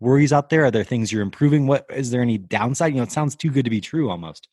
worries 0.00 0.32
out 0.32 0.50
there? 0.50 0.64
Are 0.64 0.70
there 0.70 0.84
things 0.84 1.10
you're 1.10 1.22
improving? 1.22 1.66
What 1.66 1.86
is 1.90 2.10
there 2.10 2.22
any 2.22 2.38
downside? 2.38 2.92
You 2.92 2.98
know, 2.98 3.04
it 3.04 3.12
sounds 3.12 3.34
too 3.34 3.50
good 3.50 3.64
to 3.64 3.70
be 3.70 3.80
true 3.80 4.10
almost. 4.10 4.48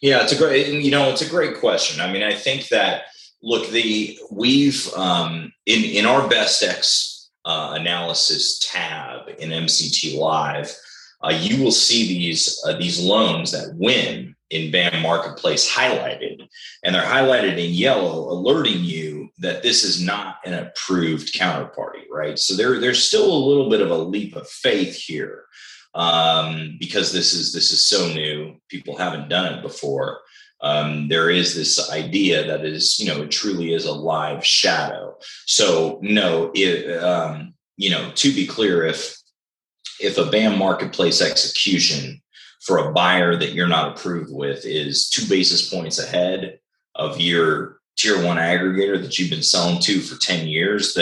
Yeah, 0.00 0.22
it's 0.22 0.32
a 0.32 0.38
great 0.38 0.68
you 0.82 0.90
know, 0.90 1.10
it's 1.10 1.22
a 1.22 1.28
great 1.28 1.58
question. 1.58 2.00
I 2.00 2.12
mean, 2.12 2.22
I 2.22 2.34
think 2.34 2.68
that 2.68 3.04
look, 3.42 3.70
the 3.70 4.18
we've 4.30 4.92
um 4.94 5.52
in 5.66 5.84
in 5.84 6.06
our 6.06 6.28
best 6.28 6.62
X 6.62 7.30
uh, 7.44 7.76
analysis 7.78 8.58
tab 8.70 9.28
in 9.38 9.50
MCT 9.50 10.18
Live, 10.18 10.74
uh, 11.22 11.30
you 11.30 11.62
will 11.62 11.72
see 11.72 12.06
these 12.06 12.62
uh, 12.66 12.76
these 12.76 13.00
loans 13.00 13.52
that 13.52 13.74
win 13.76 14.34
in 14.50 14.70
BAM 14.70 15.02
Marketplace 15.02 15.70
highlighted, 15.70 16.46
and 16.84 16.94
they're 16.94 17.02
highlighted 17.02 17.58
in 17.58 17.72
yellow, 17.72 18.30
alerting 18.30 18.84
you 18.84 19.23
that 19.44 19.62
this 19.62 19.84
is 19.84 20.00
not 20.00 20.36
an 20.44 20.54
approved 20.54 21.34
counterparty, 21.34 22.04
right? 22.10 22.38
So 22.38 22.56
there, 22.56 22.80
there's 22.80 23.04
still 23.04 23.32
a 23.32 23.46
little 23.46 23.70
bit 23.70 23.80
of 23.80 23.90
a 23.90 23.96
leap 23.96 24.36
of 24.36 24.48
faith 24.48 24.96
here 24.96 25.44
um, 25.94 26.76
because 26.80 27.12
this 27.12 27.32
is 27.32 27.52
this 27.52 27.70
is 27.70 27.88
so 27.88 28.08
new. 28.08 28.56
People 28.68 28.96
haven't 28.96 29.28
done 29.28 29.52
it 29.52 29.62
before. 29.62 30.20
Um, 30.60 31.08
there 31.08 31.30
is 31.30 31.54
this 31.54 31.90
idea 31.90 32.46
that 32.46 32.64
is, 32.64 32.98
you 32.98 33.06
know, 33.06 33.22
it 33.22 33.30
truly 33.30 33.74
is 33.74 33.84
a 33.84 33.92
live 33.92 34.44
shadow. 34.44 35.16
So 35.46 35.98
no, 36.00 36.50
it, 36.54 37.02
um, 37.02 37.54
you 37.76 37.90
know, 37.90 38.10
to 38.14 38.32
be 38.32 38.46
clear, 38.46 38.84
if 38.84 39.16
if 40.00 40.18
a 40.18 40.26
BAM 40.26 40.58
marketplace 40.58 41.20
execution 41.20 42.20
for 42.62 42.78
a 42.78 42.92
buyer 42.92 43.36
that 43.36 43.52
you're 43.52 43.68
not 43.68 43.96
approved 43.96 44.32
with 44.32 44.64
is 44.64 45.08
two 45.10 45.28
basis 45.28 45.68
points 45.68 45.98
ahead 45.98 46.58
of 46.94 47.20
your 47.20 47.80
tier 47.96 48.22
one 48.22 48.36
aggregator 48.36 49.00
that 49.00 49.18
you've 49.18 49.30
been 49.30 49.42
selling 49.42 49.80
to 49.80 50.00
for 50.00 50.20
10 50.20 50.48
years 50.48 50.96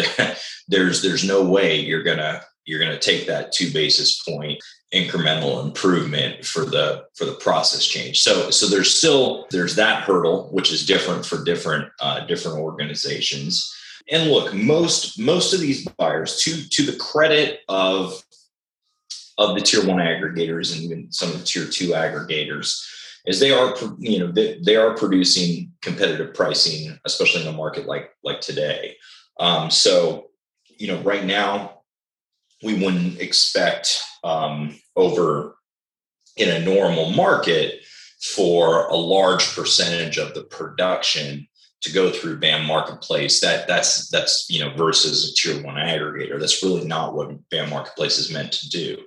there's 0.69 1.03
there's 1.03 1.25
no 1.25 1.43
way 1.43 1.81
you're 1.81 2.03
gonna 2.03 2.43
you're 2.65 2.81
gonna 2.81 2.99
take 2.99 3.27
that 3.27 3.53
two 3.53 3.73
basis 3.73 4.23
point 4.23 4.63
incremental 4.93 5.65
improvement 5.65 6.45
for 6.45 6.65
the 6.65 7.05
for 7.15 7.25
the 7.25 7.35
process 7.35 7.85
change. 7.85 8.21
So 8.21 8.51
so 8.51 8.67
there's 8.67 8.95
still 8.95 9.47
there's 9.51 9.75
that 9.77 10.03
hurdle 10.03 10.49
which 10.53 10.71
is 10.71 10.87
different 10.87 11.25
for 11.25 11.43
different 11.45 11.91
uh, 12.01 12.27
different 12.27 12.59
organizations. 12.59 13.75
And 14.11 14.31
look 14.31 14.53
most 14.53 15.19
most 15.19 15.55
of 15.55 15.61
these 15.61 15.87
buyers 15.97 16.41
to 16.43 16.69
to 16.69 16.83
the 16.85 16.97
credit 16.99 17.61
of 17.69 18.23
of 19.39 19.55
the 19.55 19.63
tier 19.63 19.87
one 19.87 19.99
aggregators 19.99 20.75
and 20.75 20.83
even 20.83 21.11
some 21.11 21.31
of 21.31 21.39
the 21.39 21.45
tier 21.45 21.65
two 21.65 21.89
aggregators 21.89 22.87
is 23.27 23.41
they 23.41 23.53
are 23.53 23.75
you 23.99 24.19
know 24.19 24.33
they, 24.33 24.59
they 24.65 24.77
are 24.77 24.95
producing 24.95 25.73
competitive 25.81 26.35
pricing 26.35 26.99
especially 27.05 27.43
in 27.43 27.49
a 27.49 27.53
market 27.53 27.87
like 27.87 28.11
like 28.23 28.41
today. 28.41 28.97
Um, 29.39 29.71
so 29.71 30.31
you 30.79 30.89
know 30.89 31.01
right 31.03 31.25
now 31.25 31.83
we 32.63 32.75
wouldn't 32.75 33.21
expect 33.21 34.03
um, 34.25 34.79
over 34.97 35.57
in 36.37 36.49
a 36.49 36.65
normal 36.65 37.11
market 37.11 37.81
for 38.35 38.87
a 38.87 38.97
large 38.97 39.55
percentage 39.55 40.17
of 40.17 40.33
the 40.35 40.45
production 40.45 41.47
to 41.83 41.93
go 41.93 42.11
through 42.11 42.39
BAM 42.39 42.65
Marketplace. 42.67 43.41
That 43.41 43.67
that's 43.67 44.09
that's 44.09 44.47
you 44.49 44.61
know 44.61 44.75
versus 44.77 45.31
a 45.31 45.35
tier 45.35 45.63
one 45.63 45.75
aggregator. 45.75 46.41
That's 46.41 46.63
really 46.63 46.87
not 46.87 47.15
what 47.15 47.49
BAM 47.51 47.71
Marketplace 47.71 48.19
is 48.19 48.33
meant 48.33 48.53
to 48.53 48.69
do. 48.69 48.99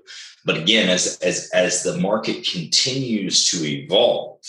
But 0.45 0.57
again, 0.57 0.89
as 0.89 1.17
as 1.19 1.49
as 1.53 1.83
the 1.83 1.97
market 1.97 2.47
continues 2.47 3.49
to 3.49 3.65
evolve, 3.65 4.39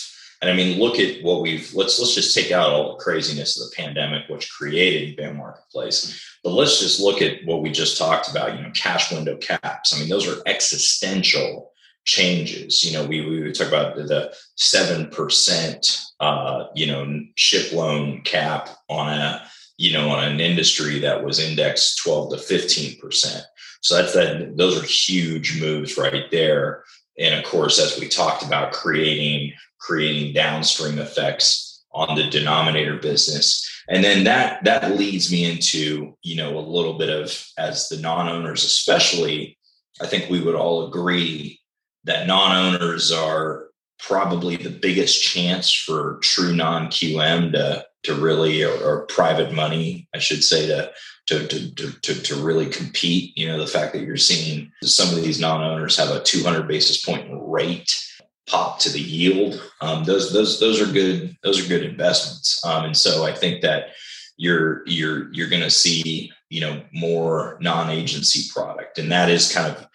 and 0.43 0.51
I 0.51 0.55
mean, 0.55 0.79
look 0.79 0.99
at 0.99 1.23
what 1.23 1.41
we've 1.41 1.73
let's 1.75 1.99
let's 1.99 2.15
just 2.15 2.35
take 2.35 2.51
out 2.51 2.71
all 2.71 2.93
the 2.93 3.03
craziness 3.03 3.59
of 3.59 3.71
the 3.71 3.77
pandemic, 3.77 4.29
which 4.29 4.51
created 4.51 5.17
BAM 5.17 5.37
Marketplace. 5.37 6.21
But 6.43 6.51
let's 6.51 6.81
just 6.81 7.01
look 7.01 7.23
at 7.23 7.45
what 7.45 7.63
we 7.63 7.71
just 7.71 7.97
talked 7.97 8.31
about. 8.31 8.57
You 8.57 8.63
know, 8.63 8.71
cash 8.75 9.13
window 9.13 9.37
caps. 9.37 9.95
I 9.95 9.99
mean, 9.99 10.09
those 10.09 10.29
are 10.29 10.43
existential 10.47 11.73
changes. 12.07 12.83
You 12.83 12.97
know, 12.97 13.05
we 13.05 13.21
we 13.21 13.43
would 13.43 13.55
talk 13.55 13.69
about 13.69 13.97
the 13.97 14.35
seven 14.57 15.11
percent, 15.11 16.01
uh, 16.21 16.67
you 16.75 16.87
know, 16.87 17.21
ship 17.35 17.73
loan 17.73 18.23
cap 18.23 18.71
on 18.89 19.13
a 19.13 19.47
you 19.77 19.93
know 19.93 20.09
on 20.09 20.25
an 20.25 20.41
industry 20.41 20.99
that 21.01 21.23
was 21.23 21.39
indexed 21.39 21.99
twelve 21.99 22.33
to 22.33 22.39
fifteen 22.39 22.99
percent. 22.99 23.45
So 23.83 23.97
that's 23.97 24.15
that. 24.15 24.57
Those 24.57 24.83
are 24.83 24.87
huge 24.87 25.61
moves 25.61 25.99
right 25.99 26.31
there. 26.31 26.85
And 27.19 27.35
of 27.35 27.45
course, 27.45 27.79
as 27.79 27.99
we 28.01 28.09
talked 28.09 28.43
about, 28.43 28.73
creating 28.73 29.53
creating 29.79 30.33
downstream 30.33 30.99
effects 30.99 31.85
on 31.93 32.17
the 32.17 32.29
denominator 32.31 32.97
business. 32.97 33.65
And 33.89 34.03
then 34.03 34.25
that 34.25 34.65
that 34.65 34.97
leads 34.97 35.31
me 35.31 35.51
into 35.51 36.17
you 36.23 36.37
know 36.37 36.57
a 36.57 36.61
little 36.61 36.95
bit 36.95 37.11
of 37.11 37.47
as 37.59 37.89
the 37.89 37.99
non-owners, 37.99 38.65
especially. 38.65 39.59
I 39.99 40.07
think 40.07 40.29
we 40.29 40.43
would 40.43 40.55
all 40.55 40.89
agree 40.89 41.59
that 42.07 42.27
non-owners 42.27 43.13
are 43.13 43.67
probably 43.99 44.57
the 44.57 44.71
biggest 44.71 45.23
chance 45.23 45.73
for 45.73 46.19
true 46.23 46.55
non-QM 46.55 47.53
to 47.53 47.85
to 48.05 48.15
really 48.15 48.63
or, 48.63 48.73
or 48.73 49.07
private 49.07 49.53
money, 49.53 50.09
I 50.15 50.19
should 50.19 50.45
say, 50.45 50.69
to, 50.69 50.93
to 51.27 51.47
to 51.49 51.93
to 52.01 52.15
to 52.15 52.35
really 52.37 52.67
compete. 52.67 53.37
You 53.37 53.49
know, 53.49 53.59
the 53.59 53.67
fact 53.67 53.93
that 53.93 54.03
you're 54.03 54.17
seeing 54.17 54.71
some 54.83 55.17
of 55.17 55.23
these 55.23 55.41
non-owners 55.41 55.97
have 55.97 56.11
a 56.11 56.23
200 56.23 56.69
basis 56.69 57.05
point 57.05 57.29
rate 57.33 58.01
pop 58.47 58.79
to 58.81 58.91
the 58.91 59.01
yield. 59.01 59.61
Um, 59.81 60.05
those 60.05 60.33
those 60.33 60.61
those 60.61 60.81
are 60.81 60.93
good. 60.93 61.37
Those 61.43 61.65
are 61.65 61.69
good 61.69 61.85
investments. 61.85 62.65
Um, 62.65 62.87
and 62.87 62.97
so 62.97 63.25
I 63.25 63.33
think 63.33 63.63
that 63.63 63.89
you're 64.37 64.87
you're 64.87 65.33
you're 65.33 65.49
going 65.49 65.63
to 65.63 65.71
see 65.71 66.31
you 66.49 66.61
know 66.61 66.83
more 66.93 67.59
non-agency 67.61 68.51
product, 68.53 68.99
and 68.99 69.11
that 69.11 69.29
is 69.29 69.53
kind 69.53 69.75
of 69.75 69.87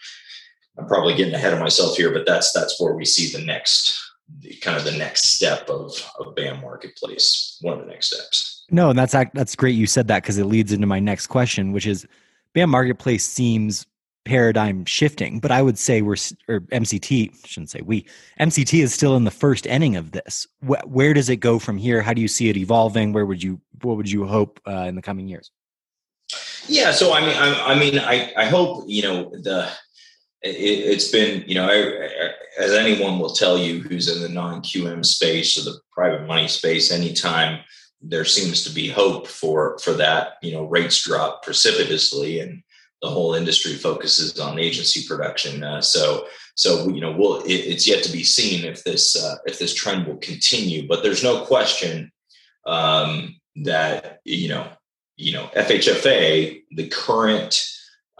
I'm 0.82 0.88
probably 0.88 1.14
getting 1.14 1.36
ahead 1.36 1.54
of 1.54 1.60
myself 1.60 1.96
here, 1.96 2.12
but 2.12 2.26
that's 2.26 2.52
that's 2.52 2.82
where 2.82 2.94
we 2.94 3.06
see 3.06 3.36
the 3.36 3.44
next 3.44 4.00
kind 4.62 4.78
of 4.78 4.84
the 4.84 4.98
next 4.98 5.36
step 5.36 5.70
of 5.70 5.94
of 6.20 6.36
BAM 6.36 6.62
marketplace. 6.62 7.58
One 7.62 7.80
of 7.80 7.86
the 7.86 7.92
next 7.92 8.08
steps. 8.08 8.66
No, 8.72 8.90
and 8.90 8.98
that's 8.98 9.14
that's 9.34 9.56
great 9.56 9.76
you 9.76 9.86
said 9.86 10.08
that 10.08 10.24
because 10.24 10.40
it 10.40 10.46
leads 10.46 10.72
into 10.72 10.88
my 10.88 11.00
next 11.00 11.28
question, 11.28 11.72
which 11.72 11.86
is 11.86 12.08
BAM 12.56 12.70
marketplace 12.72 13.24
seems 13.24 13.86
paradigm 14.26 14.86
shifting, 14.86 15.40
but 15.40 15.52
I 15.52 15.62
would 15.62 15.78
say 15.78 16.02
we're 16.02 16.16
or 16.48 16.62
MCT 16.62 17.46
shouldn't 17.46 17.70
say 17.70 17.82
we 17.82 18.06
MCT 18.40 18.82
is 18.82 18.94
still 18.94 19.16
in 19.16 19.24
the 19.24 19.32
first 19.32 19.68
inning 19.68 19.96
of 19.96 20.12
this. 20.12 20.48
Where, 20.62 20.82
where 20.86 21.14
does 21.14 21.30
it 21.30 21.38
go 21.38 21.60
from 21.60 21.78
here? 21.78 22.02
How 22.02 22.14
do 22.14 22.22
you 22.22 22.28
see 22.28 22.50
it 22.50 22.58
evolving? 22.58 23.14
Where 23.14 23.26
would 23.28 23.44
you 23.44 23.62
what 23.84 23.98
would 23.98 24.10
you 24.10 24.26
hope 24.26 24.60
uh, 24.68 24.86
in 24.88 24.96
the 24.96 25.02
coming 25.04 25.28
years? 25.28 25.52
Yeah, 26.68 26.92
so 26.92 27.14
I 27.14 27.22
mean, 27.22 27.36
I, 27.36 27.74
I 27.74 27.80
mean, 27.80 28.00
I 28.00 28.34
I 28.36 28.46
hope 28.46 28.86
you 28.88 29.04
know 29.04 29.30
the 29.30 29.70
it, 30.43 30.93
has 30.93 31.12
been, 31.12 31.43
you 31.48 31.55
know, 31.55 31.69
as 32.60 32.71
anyone 32.74 33.19
will 33.19 33.33
tell 33.33 33.57
you 33.57 33.81
who's 33.81 34.07
in 34.07 34.21
the 34.21 34.29
non 34.29 34.62
QM 34.62 35.05
space 35.05 35.57
or 35.57 35.63
the 35.63 35.79
private 35.91 36.25
money 36.25 36.48
space, 36.48 36.91
anytime 36.91 37.60
there 38.01 38.25
seems 38.25 38.63
to 38.63 38.74
be 38.74 38.89
hope 38.89 39.27
for 39.27 39.77
for 39.79 39.93
that, 39.93 40.33
you 40.41 40.51
know, 40.51 40.63
rates 40.63 41.03
drop 41.03 41.43
precipitously, 41.43 42.39
and 42.39 42.63
the 43.01 43.10
whole 43.10 43.36
industry 43.36 43.74
focuses 43.74 44.39
on 44.39 44.60
agency 44.60 45.07
production. 45.07 45.63
Uh, 45.63 45.81
so, 45.81 46.25
so 46.55 46.89
you 46.89 47.01
know, 47.01 47.12
we'll, 47.12 47.41
it, 47.41 47.53
it's 47.53 47.88
yet 47.88 48.03
to 48.03 48.12
be 48.12 48.24
seen 48.24 48.65
if 48.65 48.83
this 48.83 49.15
uh, 49.15 49.36
if 49.45 49.60
this 49.60 49.75
trend 49.75 50.07
will 50.07 50.17
continue. 50.17 50.88
But 50.88 51.03
there's 51.03 51.24
no 51.24 51.45
question 51.45 52.12
um, 52.65 53.36
that 53.63 54.21
you 54.25 54.50
know, 54.50 54.67
you 55.17 55.33
know, 55.33 55.50
FHFA, 55.55 56.63
the 56.71 56.88
current 56.88 57.63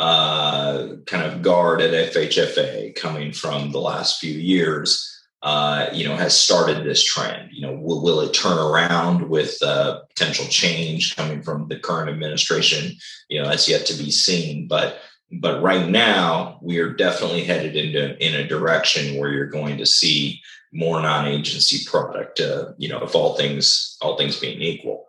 uh, 0.01 0.96
kind 1.05 1.31
of 1.31 1.43
guard 1.43 1.79
at 1.79 2.12
FHFA 2.12 2.96
coming 2.96 3.31
from 3.31 3.72
the 3.72 3.79
last 3.79 4.20
few 4.20 4.34
years, 4.34 5.08
uh, 5.43 5.89
you 5.93 6.08
know, 6.08 6.15
has 6.15 6.36
started 6.36 6.84
this 6.84 7.03
trend. 7.03 7.50
You 7.51 7.62
know, 7.62 7.74
will, 7.74 8.01
will 8.01 8.22
it 8.22 8.34
turn 8.34 8.58
around 8.58 9.29
with 9.29 9.62
uh, 9.62 10.01
potential 10.10 10.46
change 10.46 11.15
coming 11.15 11.43
from 11.43 11.67
the 11.67 11.77
current 11.77 12.10
administration? 12.10 12.98
You 13.29 13.43
know, 13.43 13.50
that's 13.50 13.70
yet 13.70 13.86
to 13.88 13.93
be 13.93 14.10
seen. 14.10 14.67
But 14.67 15.01
but 15.34 15.62
right 15.62 15.88
now, 15.88 16.58
we 16.63 16.79
are 16.79 16.91
definitely 16.91 17.43
headed 17.43 17.75
into 17.75 18.17
in 18.17 18.34
a 18.34 18.48
direction 18.48 19.20
where 19.20 19.29
you're 19.29 19.46
going 19.46 19.77
to 19.77 19.86
see 19.86 20.41
more 20.74 21.00
non-agency 21.00 21.86
product. 21.88 22.39
Uh, 22.39 22.72
you 22.79 22.89
know, 22.89 23.03
if 23.03 23.13
all 23.13 23.38
things 23.38 23.98
all 24.01 24.17
things 24.17 24.39
being 24.39 24.63
equal, 24.63 25.05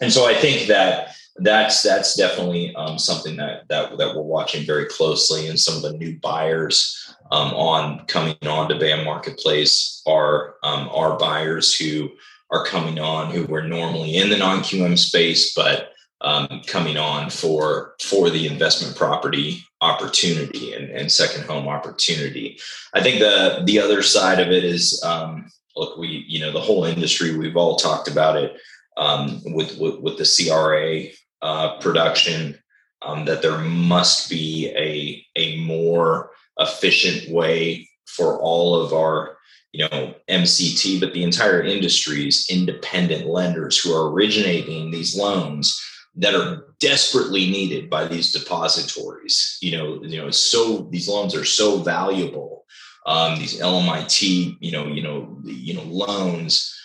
and 0.00 0.10
so 0.10 0.26
I 0.26 0.32
think 0.32 0.68
that 0.68 1.16
that's 1.36 1.82
that's 1.82 2.14
definitely 2.14 2.74
um, 2.74 2.98
something 2.98 3.36
that, 3.36 3.66
that 3.68 3.96
that 3.96 4.14
we're 4.14 4.22
watching 4.22 4.66
very 4.66 4.86
closely. 4.86 5.48
And 5.48 5.58
some 5.58 5.76
of 5.76 5.82
the 5.82 5.96
new 5.96 6.18
buyers 6.20 7.14
um, 7.30 7.52
on 7.54 8.06
coming 8.06 8.36
on 8.46 8.68
to 8.68 8.78
BAM 8.78 9.04
Marketplace 9.04 10.02
are 10.06 10.56
um, 10.62 10.88
are 10.92 11.18
buyers 11.18 11.74
who 11.74 12.10
are 12.50 12.64
coming 12.64 12.98
on 12.98 13.30
who 13.30 13.44
were 13.46 13.62
normally 13.62 14.16
in 14.16 14.28
the 14.28 14.36
non 14.36 14.60
QM 14.60 14.98
space, 14.98 15.54
but 15.54 15.92
um, 16.20 16.62
coming 16.66 16.98
on 16.98 17.30
for 17.30 17.94
for 18.00 18.28
the 18.28 18.46
investment 18.46 18.96
property 18.96 19.64
opportunity 19.80 20.74
and, 20.74 20.90
and 20.90 21.10
second 21.10 21.44
home 21.44 21.66
opportunity. 21.66 22.58
I 22.94 23.02
think 23.02 23.20
the 23.20 23.62
the 23.64 23.78
other 23.78 24.02
side 24.02 24.38
of 24.38 24.48
it 24.48 24.64
is 24.64 25.02
um, 25.02 25.48
look, 25.76 25.96
we 25.96 26.24
you 26.28 26.40
know 26.40 26.52
the 26.52 26.60
whole 26.60 26.84
industry 26.84 27.36
we've 27.36 27.56
all 27.56 27.76
talked 27.76 28.08
about 28.08 28.36
it 28.36 28.56
um, 28.96 29.40
with, 29.46 29.78
with, 29.78 30.00
with 30.00 30.18
the 30.18 30.48
CRA 30.48 31.04
uh, 31.42 31.78
production 31.78 32.58
um, 33.02 33.24
that 33.24 33.42
there 33.42 33.58
must 33.58 34.30
be 34.30 34.72
a 34.76 35.24
a 35.36 35.60
more 35.64 36.30
efficient 36.58 37.30
way 37.30 37.88
for 38.06 38.40
all 38.40 38.80
of 38.80 38.92
our 38.92 39.36
you 39.72 39.84
know 39.84 40.14
MCT, 40.28 41.00
but 41.00 41.12
the 41.12 41.24
entire 41.24 41.62
industry's 41.62 42.46
independent 42.50 43.26
lenders 43.26 43.78
who 43.78 43.92
are 43.92 44.10
originating 44.10 44.90
these 44.90 45.16
loans 45.16 45.80
that 46.14 46.34
are 46.34 46.74
desperately 46.78 47.50
needed 47.50 47.88
by 47.88 48.06
these 48.06 48.32
depositories. 48.32 49.58
You 49.62 49.76
know, 49.76 50.02
you 50.04 50.18
know, 50.18 50.30
so 50.30 50.88
these 50.90 51.08
loans 51.08 51.34
are 51.34 51.44
so 51.44 51.78
valuable. 51.78 52.64
Um, 53.06 53.38
these 53.38 53.58
LMIT, 53.58 54.56
you 54.60 54.70
know, 54.70 54.86
you 54.86 55.02
know, 55.02 55.38
you 55.44 55.74
know, 55.74 55.82
loans 55.82 56.78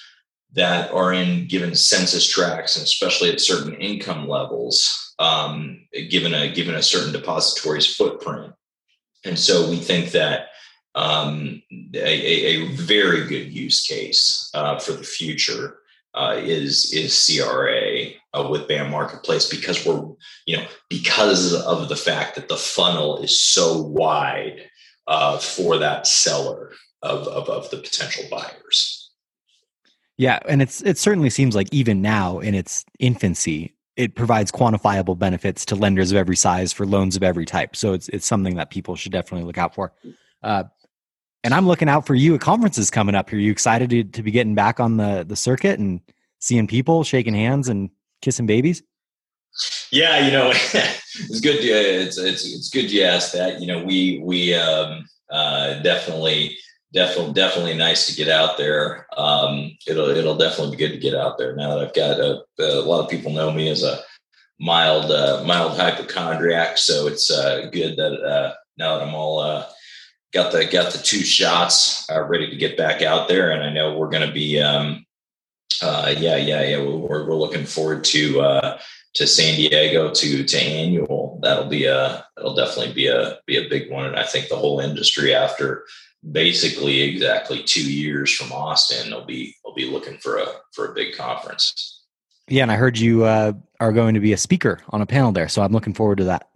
that 0.54 0.92
are 0.92 1.14
in 1.14 1.48
given 1.48 1.76
census 1.76 2.28
tracts 2.28 2.78
and 2.78 2.84
especially 2.84 3.32
at 3.32 3.42
certain 3.42 3.76
income 3.76 4.28
levels, 4.28 5.14
um, 5.20 5.86
given 6.10 6.34
a 6.34 6.52
given 6.52 6.76
a 6.76 6.84
certain 6.84 7.12
depository's 7.12 7.96
footprint. 7.96 8.54
And 9.26 9.38
so 9.38 9.70
we 9.70 9.78
think 9.78 10.12
that 10.12 10.48
um, 10.96 11.62
a, 11.94 12.00
a, 12.00 12.68
very 12.76 13.28
good 13.28 13.54
use 13.54 13.86
case 13.86 14.50
uh, 14.56 14.80
for 14.80 14.94
the 14.94 15.04
future 15.04 15.80
uh, 16.16 16.36
is 16.38 16.92
is 16.92 17.26
CRA 17.26 18.08
uh, 18.34 18.50
with 18.50 18.68
BAM 18.68 18.90
Marketplace 18.90 19.48
because 19.48 19.86
we're 19.86 20.02
you 20.48 20.58
know 20.58 20.66
because 20.90 21.54
of 21.54 21.90
the 21.90 21.96
fact 21.96 22.36
that 22.36 22.48
the 22.48 22.58
funnel 22.58 23.22
is 23.22 23.40
so 23.40 23.80
wide 23.80 24.62
uh, 25.06 25.38
for 25.38 25.78
that 25.78 26.08
seller 26.08 26.72
of, 27.04 27.28
of 27.28 27.48
of 27.48 27.70
the 27.70 27.78
potential 27.78 28.24
buyers. 28.32 28.97
Yeah, 30.18 30.40
and 30.48 30.62
it's 30.62 30.82
it 30.82 30.98
certainly 30.98 31.30
seems 31.30 31.56
like 31.56 31.68
even 31.72 32.02
now 32.02 32.40
in 32.40 32.56
its 32.56 32.86
infancy, 33.00 33.76
it 33.96 34.16
provides 34.16 34.52
quantifiable 34.52 35.18
benefits 35.18 35.66
to 35.66 35.76
lenders 35.76 36.12
of 36.12 36.18
every 36.18 36.36
size 36.36 36.74
for 36.74 36.86
loans 36.86 37.16
of 37.16 37.24
every 37.24 37.46
type. 37.46 37.76
So 37.76 37.94
it's 37.94 38.10
it's 38.10 38.26
something 38.26 38.56
that 38.56 38.72
people 38.72 38.96
should 38.96 39.12
definitely 39.12 39.46
look 39.46 39.58
out 39.58 39.76
for. 39.76 39.94
Uh, 40.42 40.64
and 41.44 41.54
I'm 41.54 41.68
looking 41.68 41.88
out 41.88 42.06
for 42.06 42.16
you 42.16 42.34
at 42.36 42.42
conferences 42.42 42.90
coming 42.90 43.16
up. 43.16 43.32
Are 43.32 43.38
you 43.38 43.52
excited 43.52 43.90
to, 43.92 44.04
to 44.04 44.24
be 44.24 44.32
getting 44.32 44.56
back 44.56 44.80
on 44.80 44.98
the 44.98 45.24
the 45.28 45.36
circuit 45.36 45.80
and 45.80 46.02
seeing 46.40 46.68
people, 46.68 47.04
shaking 47.04 47.36
hands, 47.36 47.70
and 47.70 47.90
kissing 48.22 48.48
babies? 48.48 48.82
Yeah, 49.92 50.26
you 50.26 50.32
know, 50.32 50.50
it's 50.54 51.42
good. 51.42 51.62
To, 51.62 51.68
it's 51.68 52.18
it's 52.18 52.44
it's 52.44 52.70
good 52.70 52.92
you 52.92 53.04
asked 53.04 53.34
that. 53.34 53.62
You 53.62 53.68
know, 53.68 53.84
we 53.84 54.20
we 54.24 54.56
um, 54.56 55.06
uh, 55.32 55.80
definitely 55.84 56.58
definitely 56.98 57.34
definitely 57.34 57.76
nice 57.76 58.08
to 58.08 58.16
get 58.16 58.28
out 58.28 58.58
there. 58.58 59.06
Um, 59.16 59.78
it'll 59.86 60.10
it'll 60.10 60.38
definitely 60.38 60.76
be 60.76 60.84
good 60.84 60.94
to 60.94 61.00
get 61.00 61.14
out 61.14 61.38
there 61.38 61.56
now 61.56 61.76
that 61.76 61.88
I've 61.88 61.94
got 61.94 62.20
a, 62.20 62.44
a 62.60 62.82
lot 62.82 63.04
of 63.04 63.10
people 63.10 63.32
know 63.32 63.52
me 63.52 63.70
as 63.70 63.84
a 63.84 64.00
mild 64.60 65.12
uh, 65.12 65.44
mild 65.46 65.78
hypochondriac, 65.78 66.80
so 66.80 67.08
it's 67.08 67.30
uh, 67.30 67.70
good 67.72 67.98
that 67.98 68.14
uh, 68.14 68.54
now 68.78 68.98
that 68.98 69.08
I'm 69.08 69.14
all 69.14 69.40
uh, 69.40 69.68
got 70.34 70.52
the 70.52 70.66
got 70.66 70.92
the 70.92 70.98
two 70.98 71.20
shots 71.20 72.10
uh, 72.10 72.24
ready 72.24 72.50
to 72.50 72.58
get 72.58 72.78
back 72.78 73.04
out 73.04 73.28
there, 73.28 73.52
and 73.52 73.64
I 73.64 73.72
know 73.72 73.96
we're 73.96 74.10
going 74.10 74.28
to 74.28 74.34
be. 74.34 74.60
Um, 74.60 75.06
uh, 75.80 76.16
yeah, 76.18 76.38
yeah, 76.38 76.64
yeah. 76.64 76.80
We're, 76.80 77.28
we're 77.28 77.36
looking 77.36 77.66
forward 77.66 78.04
to 78.06 78.78
to 79.14 79.28
San 79.28 79.56
Diego 79.56 80.12
to 80.12 80.44
to 80.44 80.58
annual. 80.58 81.40
That'll 81.44 81.70
be 81.70 81.86
a 81.86 82.26
that'll 82.36 82.56
definitely 82.56 82.94
be 82.94 83.08
a 83.08 83.38
be 83.46 83.58
a 83.58 83.70
big 83.70 83.92
one, 83.92 84.08
and 84.08 84.16
I 84.16 84.24
think 84.24 84.50
the 84.50 84.56
whole 84.56 84.80
industry 84.80 85.36
after 85.36 85.86
basically 86.32 87.02
exactly 87.02 87.64
two 87.64 87.92
years 87.92 88.34
from 88.34 88.52
Austin, 88.52 89.10
they'll 89.10 89.26
be 89.26 89.56
they'll 89.64 89.76
be 89.76 89.90
looking 89.90 90.18
for 90.18 90.38
a 90.38 90.48
for 90.74 90.92
a 90.92 90.94
big 90.94 91.16
conference. 91.16 92.04
Yeah, 92.48 92.64
and 92.64 92.72
I 92.72 92.76
heard 92.76 92.98
you 92.98 93.26
uh, 93.26 93.54
are 93.80 93.92
going 93.92 94.14
to 94.14 94.22
be 94.22 94.34
a 94.34 94.38
speaker 94.38 94.80
on 94.90 95.02
a 95.02 95.06
panel 95.06 95.32
there, 95.32 95.50
so 95.50 95.62
I'm 95.62 95.74
looking 95.74 95.94
forward 95.94 96.20
to 96.20 96.24
that. 96.26 96.50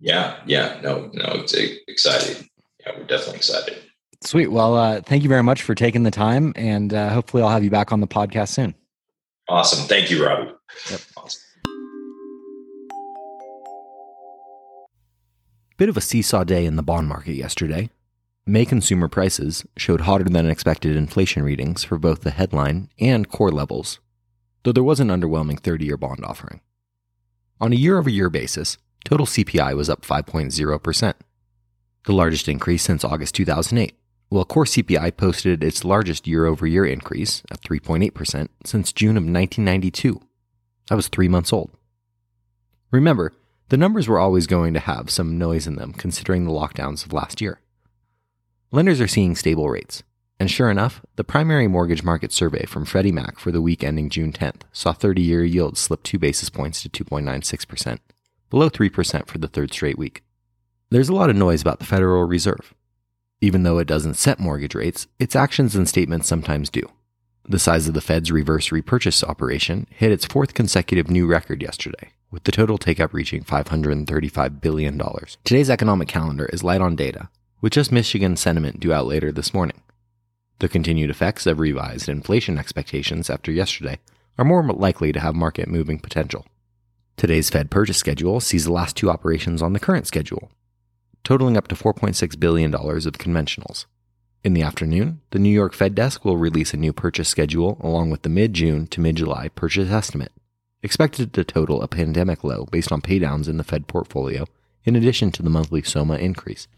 Yeah, 0.00 0.38
yeah, 0.44 0.80
no, 0.82 1.10
no, 1.14 1.24
it's 1.34 1.54
exciting 1.88 2.48
yeah, 2.84 2.92
we're 2.96 3.04
definitely 3.04 3.36
excited. 3.36 3.78
Sweet. 4.22 4.48
Well, 4.48 4.76
uh, 4.76 5.00
thank 5.02 5.22
you 5.22 5.28
very 5.28 5.42
much 5.42 5.62
for 5.62 5.74
taking 5.74 6.02
the 6.02 6.10
time, 6.10 6.52
and 6.56 6.92
uh, 6.94 7.10
hopefully, 7.10 7.42
I'll 7.42 7.50
have 7.50 7.64
you 7.64 7.70
back 7.70 7.92
on 7.92 8.00
the 8.00 8.06
podcast 8.06 8.48
soon. 8.48 8.74
Awesome. 9.48 9.86
Thank 9.86 10.10
you, 10.10 10.24
Robbie. 10.24 10.52
Yep. 10.90 11.00
Awesome. 11.16 11.40
Bit 15.76 15.88
of 15.88 15.96
a 15.96 16.00
seesaw 16.00 16.44
day 16.44 16.64
in 16.64 16.76
the 16.76 16.82
bond 16.82 17.08
market 17.08 17.34
yesterday. 17.34 17.90
May 18.46 18.66
consumer 18.66 19.08
prices 19.08 19.64
showed 19.74 20.02
hotter 20.02 20.24
than 20.24 20.50
expected 20.50 20.96
inflation 20.96 21.42
readings 21.42 21.82
for 21.82 21.96
both 21.96 22.20
the 22.20 22.30
headline 22.30 22.90
and 22.98 23.26
core 23.26 23.50
levels, 23.50 24.00
though 24.62 24.72
there 24.72 24.84
was 24.84 25.00
an 25.00 25.08
underwhelming 25.08 25.58
30 25.58 25.86
year 25.86 25.96
bond 25.96 26.22
offering. 26.26 26.60
On 27.58 27.72
a 27.72 27.76
year 27.76 27.96
over 27.96 28.10
year 28.10 28.28
basis, 28.28 28.76
total 29.02 29.24
CPI 29.24 29.74
was 29.74 29.88
up 29.88 30.02
5.0%, 30.02 31.14
the 32.04 32.12
largest 32.12 32.46
increase 32.46 32.82
since 32.82 33.02
August 33.02 33.34
2008, 33.34 33.96
while 34.28 34.44
core 34.44 34.66
CPI 34.66 35.16
posted 35.16 35.64
its 35.64 35.82
largest 35.82 36.26
year 36.26 36.44
over 36.44 36.66
year 36.66 36.84
increase 36.84 37.42
at 37.50 37.62
3.8% 37.62 38.48
since 38.64 38.92
June 38.92 39.16
of 39.16 39.22
1992. 39.22 40.20
That 40.90 40.96
was 40.96 41.08
three 41.08 41.28
months 41.28 41.50
old. 41.50 41.70
Remember, 42.90 43.32
the 43.70 43.78
numbers 43.78 44.06
were 44.06 44.18
always 44.18 44.46
going 44.46 44.74
to 44.74 44.80
have 44.80 45.08
some 45.08 45.38
noise 45.38 45.66
in 45.66 45.76
them 45.76 45.94
considering 45.94 46.44
the 46.44 46.52
lockdowns 46.52 47.06
of 47.06 47.14
last 47.14 47.40
year. 47.40 47.58
Lenders 48.74 49.00
are 49.00 49.06
seeing 49.06 49.36
stable 49.36 49.70
rates, 49.70 50.02
and 50.40 50.50
sure 50.50 50.68
enough, 50.68 51.00
the 51.14 51.22
primary 51.22 51.68
mortgage 51.68 52.02
market 52.02 52.32
survey 52.32 52.66
from 52.66 52.84
Freddie 52.84 53.12
Mac 53.12 53.38
for 53.38 53.52
the 53.52 53.62
week 53.62 53.84
ending 53.84 54.10
June 54.10 54.32
10th 54.32 54.62
saw 54.72 54.92
30 54.92 55.22
year 55.22 55.44
yields 55.44 55.78
slip 55.78 56.02
2 56.02 56.18
basis 56.18 56.50
points 56.50 56.82
to 56.82 56.88
2.96%, 56.88 58.00
below 58.50 58.68
3% 58.68 59.28
for 59.28 59.38
the 59.38 59.46
third 59.46 59.72
straight 59.72 59.96
week. 59.96 60.24
There's 60.90 61.08
a 61.08 61.14
lot 61.14 61.30
of 61.30 61.36
noise 61.36 61.62
about 61.62 61.78
the 61.78 61.84
Federal 61.84 62.24
Reserve. 62.24 62.74
Even 63.40 63.62
though 63.62 63.78
it 63.78 63.86
doesn't 63.86 64.14
set 64.14 64.40
mortgage 64.40 64.74
rates, 64.74 65.06
its 65.20 65.36
actions 65.36 65.76
and 65.76 65.88
statements 65.88 66.26
sometimes 66.26 66.68
do. 66.68 66.82
The 67.48 67.60
size 67.60 67.86
of 67.86 67.94
the 67.94 68.00
Fed's 68.00 68.32
reverse 68.32 68.72
repurchase 68.72 69.22
operation 69.22 69.86
hit 69.88 70.10
its 70.10 70.26
fourth 70.26 70.52
consecutive 70.52 71.08
new 71.08 71.28
record 71.28 71.62
yesterday, 71.62 72.10
with 72.32 72.42
the 72.42 72.50
total 72.50 72.78
take 72.78 72.98
up 72.98 73.14
reaching 73.14 73.44
$535 73.44 74.60
billion. 74.60 75.00
Today's 75.44 75.70
economic 75.70 76.08
calendar 76.08 76.46
is 76.46 76.64
light 76.64 76.80
on 76.80 76.96
data, 76.96 77.28
with 77.64 77.72
just 77.72 77.90
Michigan 77.90 78.36
sentiment 78.36 78.78
due 78.78 78.92
out 78.92 79.06
later 79.06 79.32
this 79.32 79.54
morning. 79.54 79.80
The 80.58 80.68
continued 80.68 81.08
effects 81.08 81.46
of 81.46 81.58
revised 81.58 82.10
inflation 82.10 82.58
expectations 82.58 83.30
after 83.30 83.50
yesterday 83.50 84.00
are 84.36 84.44
more 84.44 84.62
likely 84.70 85.12
to 85.12 85.20
have 85.20 85.34
market 85.34 85.66
moving 85.66 85.98
potential. 85.98 86.44
Today's 87.16 87.48
Fed 87.48 87.70
purchase 87.70 87.96
schedule 87.96 88.40
sees 88.40 88.66
the 88.66 88.72
last 88.74 88.98
two 88.98 89.08
operations 89.08 89.62
on 89.62 89.72
the 89.72 89.80
current 89.80 90.06
schedule, 90.06 90.50
totaling 91.22 91.56
up 91.56 91.66
to 91.68 91.74
$4.6 91.74 92.38
billion 92.38 92.74
of 92.74 92.80
conventionals. 92.82 93.86
In 94.42 94.52
the 94.52 94.60
afternoon, 94.60 95.22
the 95.30 95.38
New 95.38 95.48
York 95.48 95.72
Fed 95.72 95.94
desk 95.94 96.22
will 96.22 96.36
release 96.36 96.74
a 96.74 96.76
new 96.76 96.92
purchase 96.92 97.30
schedule 97.30 97.78
along 97.80 98.10
with 98.10 98.24
the 98.24 98.28
mid 98.28 98.52
June 98.52 98.86
to 98.88 99.00
mid 99.00 99.16
July 99.16 99.48
purchase 99.48 99.90
estimate, 99.90 100.32
expected 100.82 101.32
to 101.32 101.44
total 101.44 101.80
a 101.80 101.88
pandemic 101.88 102.44
low 102.44 102.66
based 102.66 102.92
on 102.92 103.00
paydowns 103.00 103.48
in 103.48 103.56
the 103.56 103.64
Fed 103.64 103.86
portfolio, 103.86 104.44
in 104.84 104.94
addition 104.94 105.32
to 105.32 105.42
the 105.42 105.48
monthly 105.48 105.82
SOMA 105.82 106.16
increase. 106.16 106.68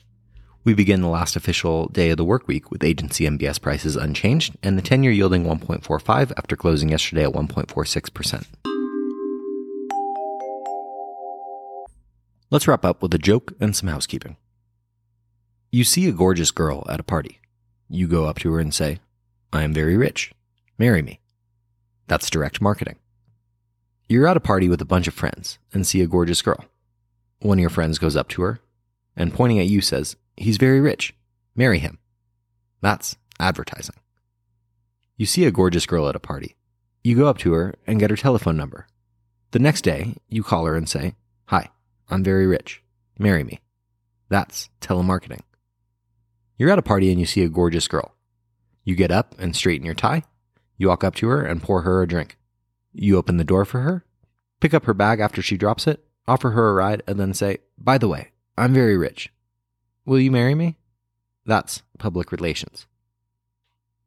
We 0.66 0.74
begin 0.74 1.00
the 1.00 1.06
last 1.06 1.36
official 1.36 1.86
day 1.90 2.10
of 2.10 2.16
the 2.16 2.24
work 2.24 2.48
week 2.48 2.72
with 2.72 2.82
agency 2.82 3.24
MBS 3.24 3.60
prices 3.60 3.94
unchanged 3.94 4.56
and 4.64 4.76
the 4.76 4.82
10 4.82 5.04
year 5.04 5.12
yielding 5.12 5.44
1.45 5.44 6.32
after 6.36 6.56
closing 6.56 6.88
yesterday 6.88 7.22
at 7.22 7.30
1.46%. 7.30 8.44
Let's 12.50 12.66
wrap 12.66 12.84
up 12.84 13.00
with 13.00 13.14
a 13.14 13.18
joke 13.18 13.52
and 13.60 13.76
some 13.76 13.88
housekeeping. 13.88 14.38
You 15.70 15.84
see 15.84 16.08
a 16.08 16.12
gorgeous 16.12 16.50
girl 16.50 16.84
at 16.88 16.98
a 16.98 17.04
party. 17.04 17.38
You 17.88 18.08
go 18.08 18.24
up 18.24 18.40
to 18.40 18.52
her 18.52 18.58
and 18.58 18.74
say, 18.74 18.98
I 19.52 19.62
am 19.62 19.72
very 19.72 19.96
rich. 19.96 20.32
Marry 20.78 21.00
me. 21.00 21.20
That's 22.08 22.28
direct 22.28 22.60
marketing. 22.60 22.96
You're 24.08 24.26
at 24.26 24.36
a 24.36 24.40
party 24.40 24.68
with 24.68 24.82
a 24.82 24.84
bunch 24.84 25.06
of 25.06 25.14
friends 25.14 25.60
and 25.72 25.86
see 25.86 26.02
a 26.02 26.08
gorgeous 26.08 26.42
girl. 26.42 26.64
One 27.38 27.58
of 27.58 27.62
your 27.62 27.70
friends 27.70 28.00
goes 28.00 28.16
up 28.16 28.28
to 28.30 28.42
her 28.42 28.58
and 29.14 29.32
pointing 29.32 29.60
at 29.60 29.66
you 29.66 29.80
says, 29.80 30.16
He's 30.36 30.56
very 30.56 30.80
rich. 30.80 31.14
Marry 31.54 31.78
him. 31.78 31.98
That's 32.80 33.16
advertising. 33.40 33.96
You 35.16 35.26
see 35.26 35.44
a 35.44 35.50
gorgeous 35.50 35.86
girl 35.86 36.08
at 36.08 36.16
a 36.16 36.20
party. 36.20 36.56
You 37.02 37.16
go 37.16 37.26
up 37.26 37.38
to 37.38 37.52
her 37.52 37.74
and 37.86 38.00
get 38.00 38.10
her 38.10 38.16
telephone 38.16 38.56
number. 38.56 38.86
The 39.52 39.58
next 39.58 39.82
day, 39.82 40.16
you 40.28 40.42
call 40.42 40.66
her 40.66 40.76
and 40.76 40.88
say, 40.88 41.14
Hi, 41.46 41.70
I'm 42.08 42.22
very 42.22 42.46
rich. 42.46 42.82
Marry 43.18 43.44
me. 43.44 43.60
That's 44.28 44.68
telemarketing. 44.80 45.40
You're 46.58 46.70
at 46.70 46.78
a 46.78 46.82
party 46.82 47.10
and 47.10 47.20
you 47.20 47.26
see 47.26 47.42
a 47.42 47.48
gorgeous 47.48 47.88
girl. 47.88 48.14
You 48.84 48.94
get 48.94 49.10
up 49.10 49.34
and 49.38 49.54
straighten 49.54 49.86
your 49.86 49.94
tie. 49.94 50.24
You 50.76 50.88
walk 50.88 51.04
up 51.04 51.14
to 51.16 51.28
her 51.28 51.42
and 51.42 51.62
pour 51.62 51.82
her 51.82 52.02
a 52.02 52.08
drink. 52.08 52.38
You 52.92 53.16
open 53.16 53.36
the 53.36 53.44
door 53.44 53.64
for 53.64 53.80
her, 53.80 54.04
pick 54.60 54.74
up 54.74 54.84
her 54.84 54.94
bag 54.94 55.20
after 55.20 55.42
she 55.42 55.56
drops 55.56 55.86
it, 55.86 56.04
offer 56.26 56.50
her 56.50 56.70
a 56.70 56.74
ride, 56.74 57.02
and 57.06 57.20
then 57.20 57.34
say, 57.34 57.58
By 57.78 57.98
the 57.98 58.08
way, 58.08 58.32
I'm 58.56 58.72
very 58.72 58.96
rich. 58.96 59.30
Will 60.06 60.18
you 60.20 60.30
marry 60.30 60.54
me? 60.54 60.76
That's 61.44 61.82
public 61.98 62.30
relations. 62.30 62.86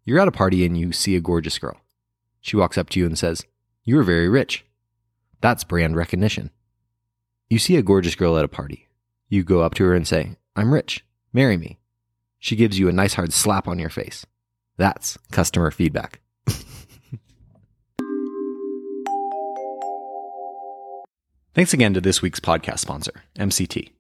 You're 0.06 0.20
at 0.22 0.30
a 0.30 0.32
party 0.32 0.66
and 0.66 0.78
you 0.78 0.94
see 0.94 1.18
a 1.18 1.22
gorgeous 1.22 1.60
girl. 1.60 1.76
She 2.40 2.56
walks 2.56 2.78
up 2.78 2.90
to 2.92 3.00
you 3.00 3.06
and 3.06 3.20
says, 3.20 3.46
You're 3.84 4.04
very 4.04 4.30
rich. 4.30 4.66
That's 5.42 5.66
brand 5.66 5.98
recognition. 5.98 6.52
You 7.50 7.60
see 7.60 7.76
a 7.76 7.84
gorgeous 7.84 8.16
girl 8.16 8.38
at 8.38 8.46
a 8.46 8.50
party. 8.50 8.88
You 9.28 9.44
go 9.44 9.62
up 9.62 9.76
to 9.76 9.84
her 9.84 9.94
and 9.94 10.08
say, 10.08 10.38
I'm 10.56 10.74
rich. 10.74 11.06
Marry 11.34 11.58
me. 11.58 11.80
She 12.40 12.56
gives 12.56 12.80
you 12.80 12.88
a 12.88 12.94
nice 12.94 13.16
hard 13.16 13.34
slap 13.34 13.68
on 13.68 13.78
your 13.78 13.90
face. 13.90 14.26
That's 14.78 15.18
customer 15.32 15.70
feedback. 15.70 16.22
Thanks 21.54 21.74
again 21.74 21.94
to 21.94 22.00
this 22.00 22.22
week's 22.22 22.40
podcast 22.40 22.80
sponsor, 22.80 23.24
MCT. 23.38 23.92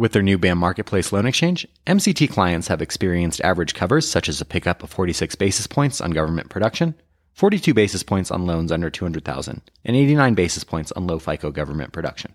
With 0.00 0.12
their 0.12 0.22
new 0.22 0.38
BAM 0.38 0.56
Marketplace 0.56 1.12
loan 1.12 1.26
exchange, 1.26 1.68
MCT 1.86 2.30
clients 2.30 2.68
have 2.68 2.80
experienced 2.80 3.42
average 3.42 3.74
covers 3.74 4.10
such 4.10 4.30
as 4.30 4.40
a 4.40 4.46
pickup 4.46 4.82
of 4.82 4.88
46 4.88 5.34
basis 5.34 5.66
points 5.66 6.00
on 6.00 6.12
government 6.12 6.48
production, 6.48 6.94
42 7.34 7.74
basis 7.74 8.02
points 8.02 8.30
on 8.30 8.46
loans 8.46 8.72
under 8.72 8.88
200,000, 8.88 9.60
and 9.84 9.96
89 9.96 10.32
basis 10.32 10.64
points 10.64 10.90
on 10.92 11.06
low 11.06 11.18
FICO 11.18 11.50
government 11.50 11.92
production. 11.92 12.34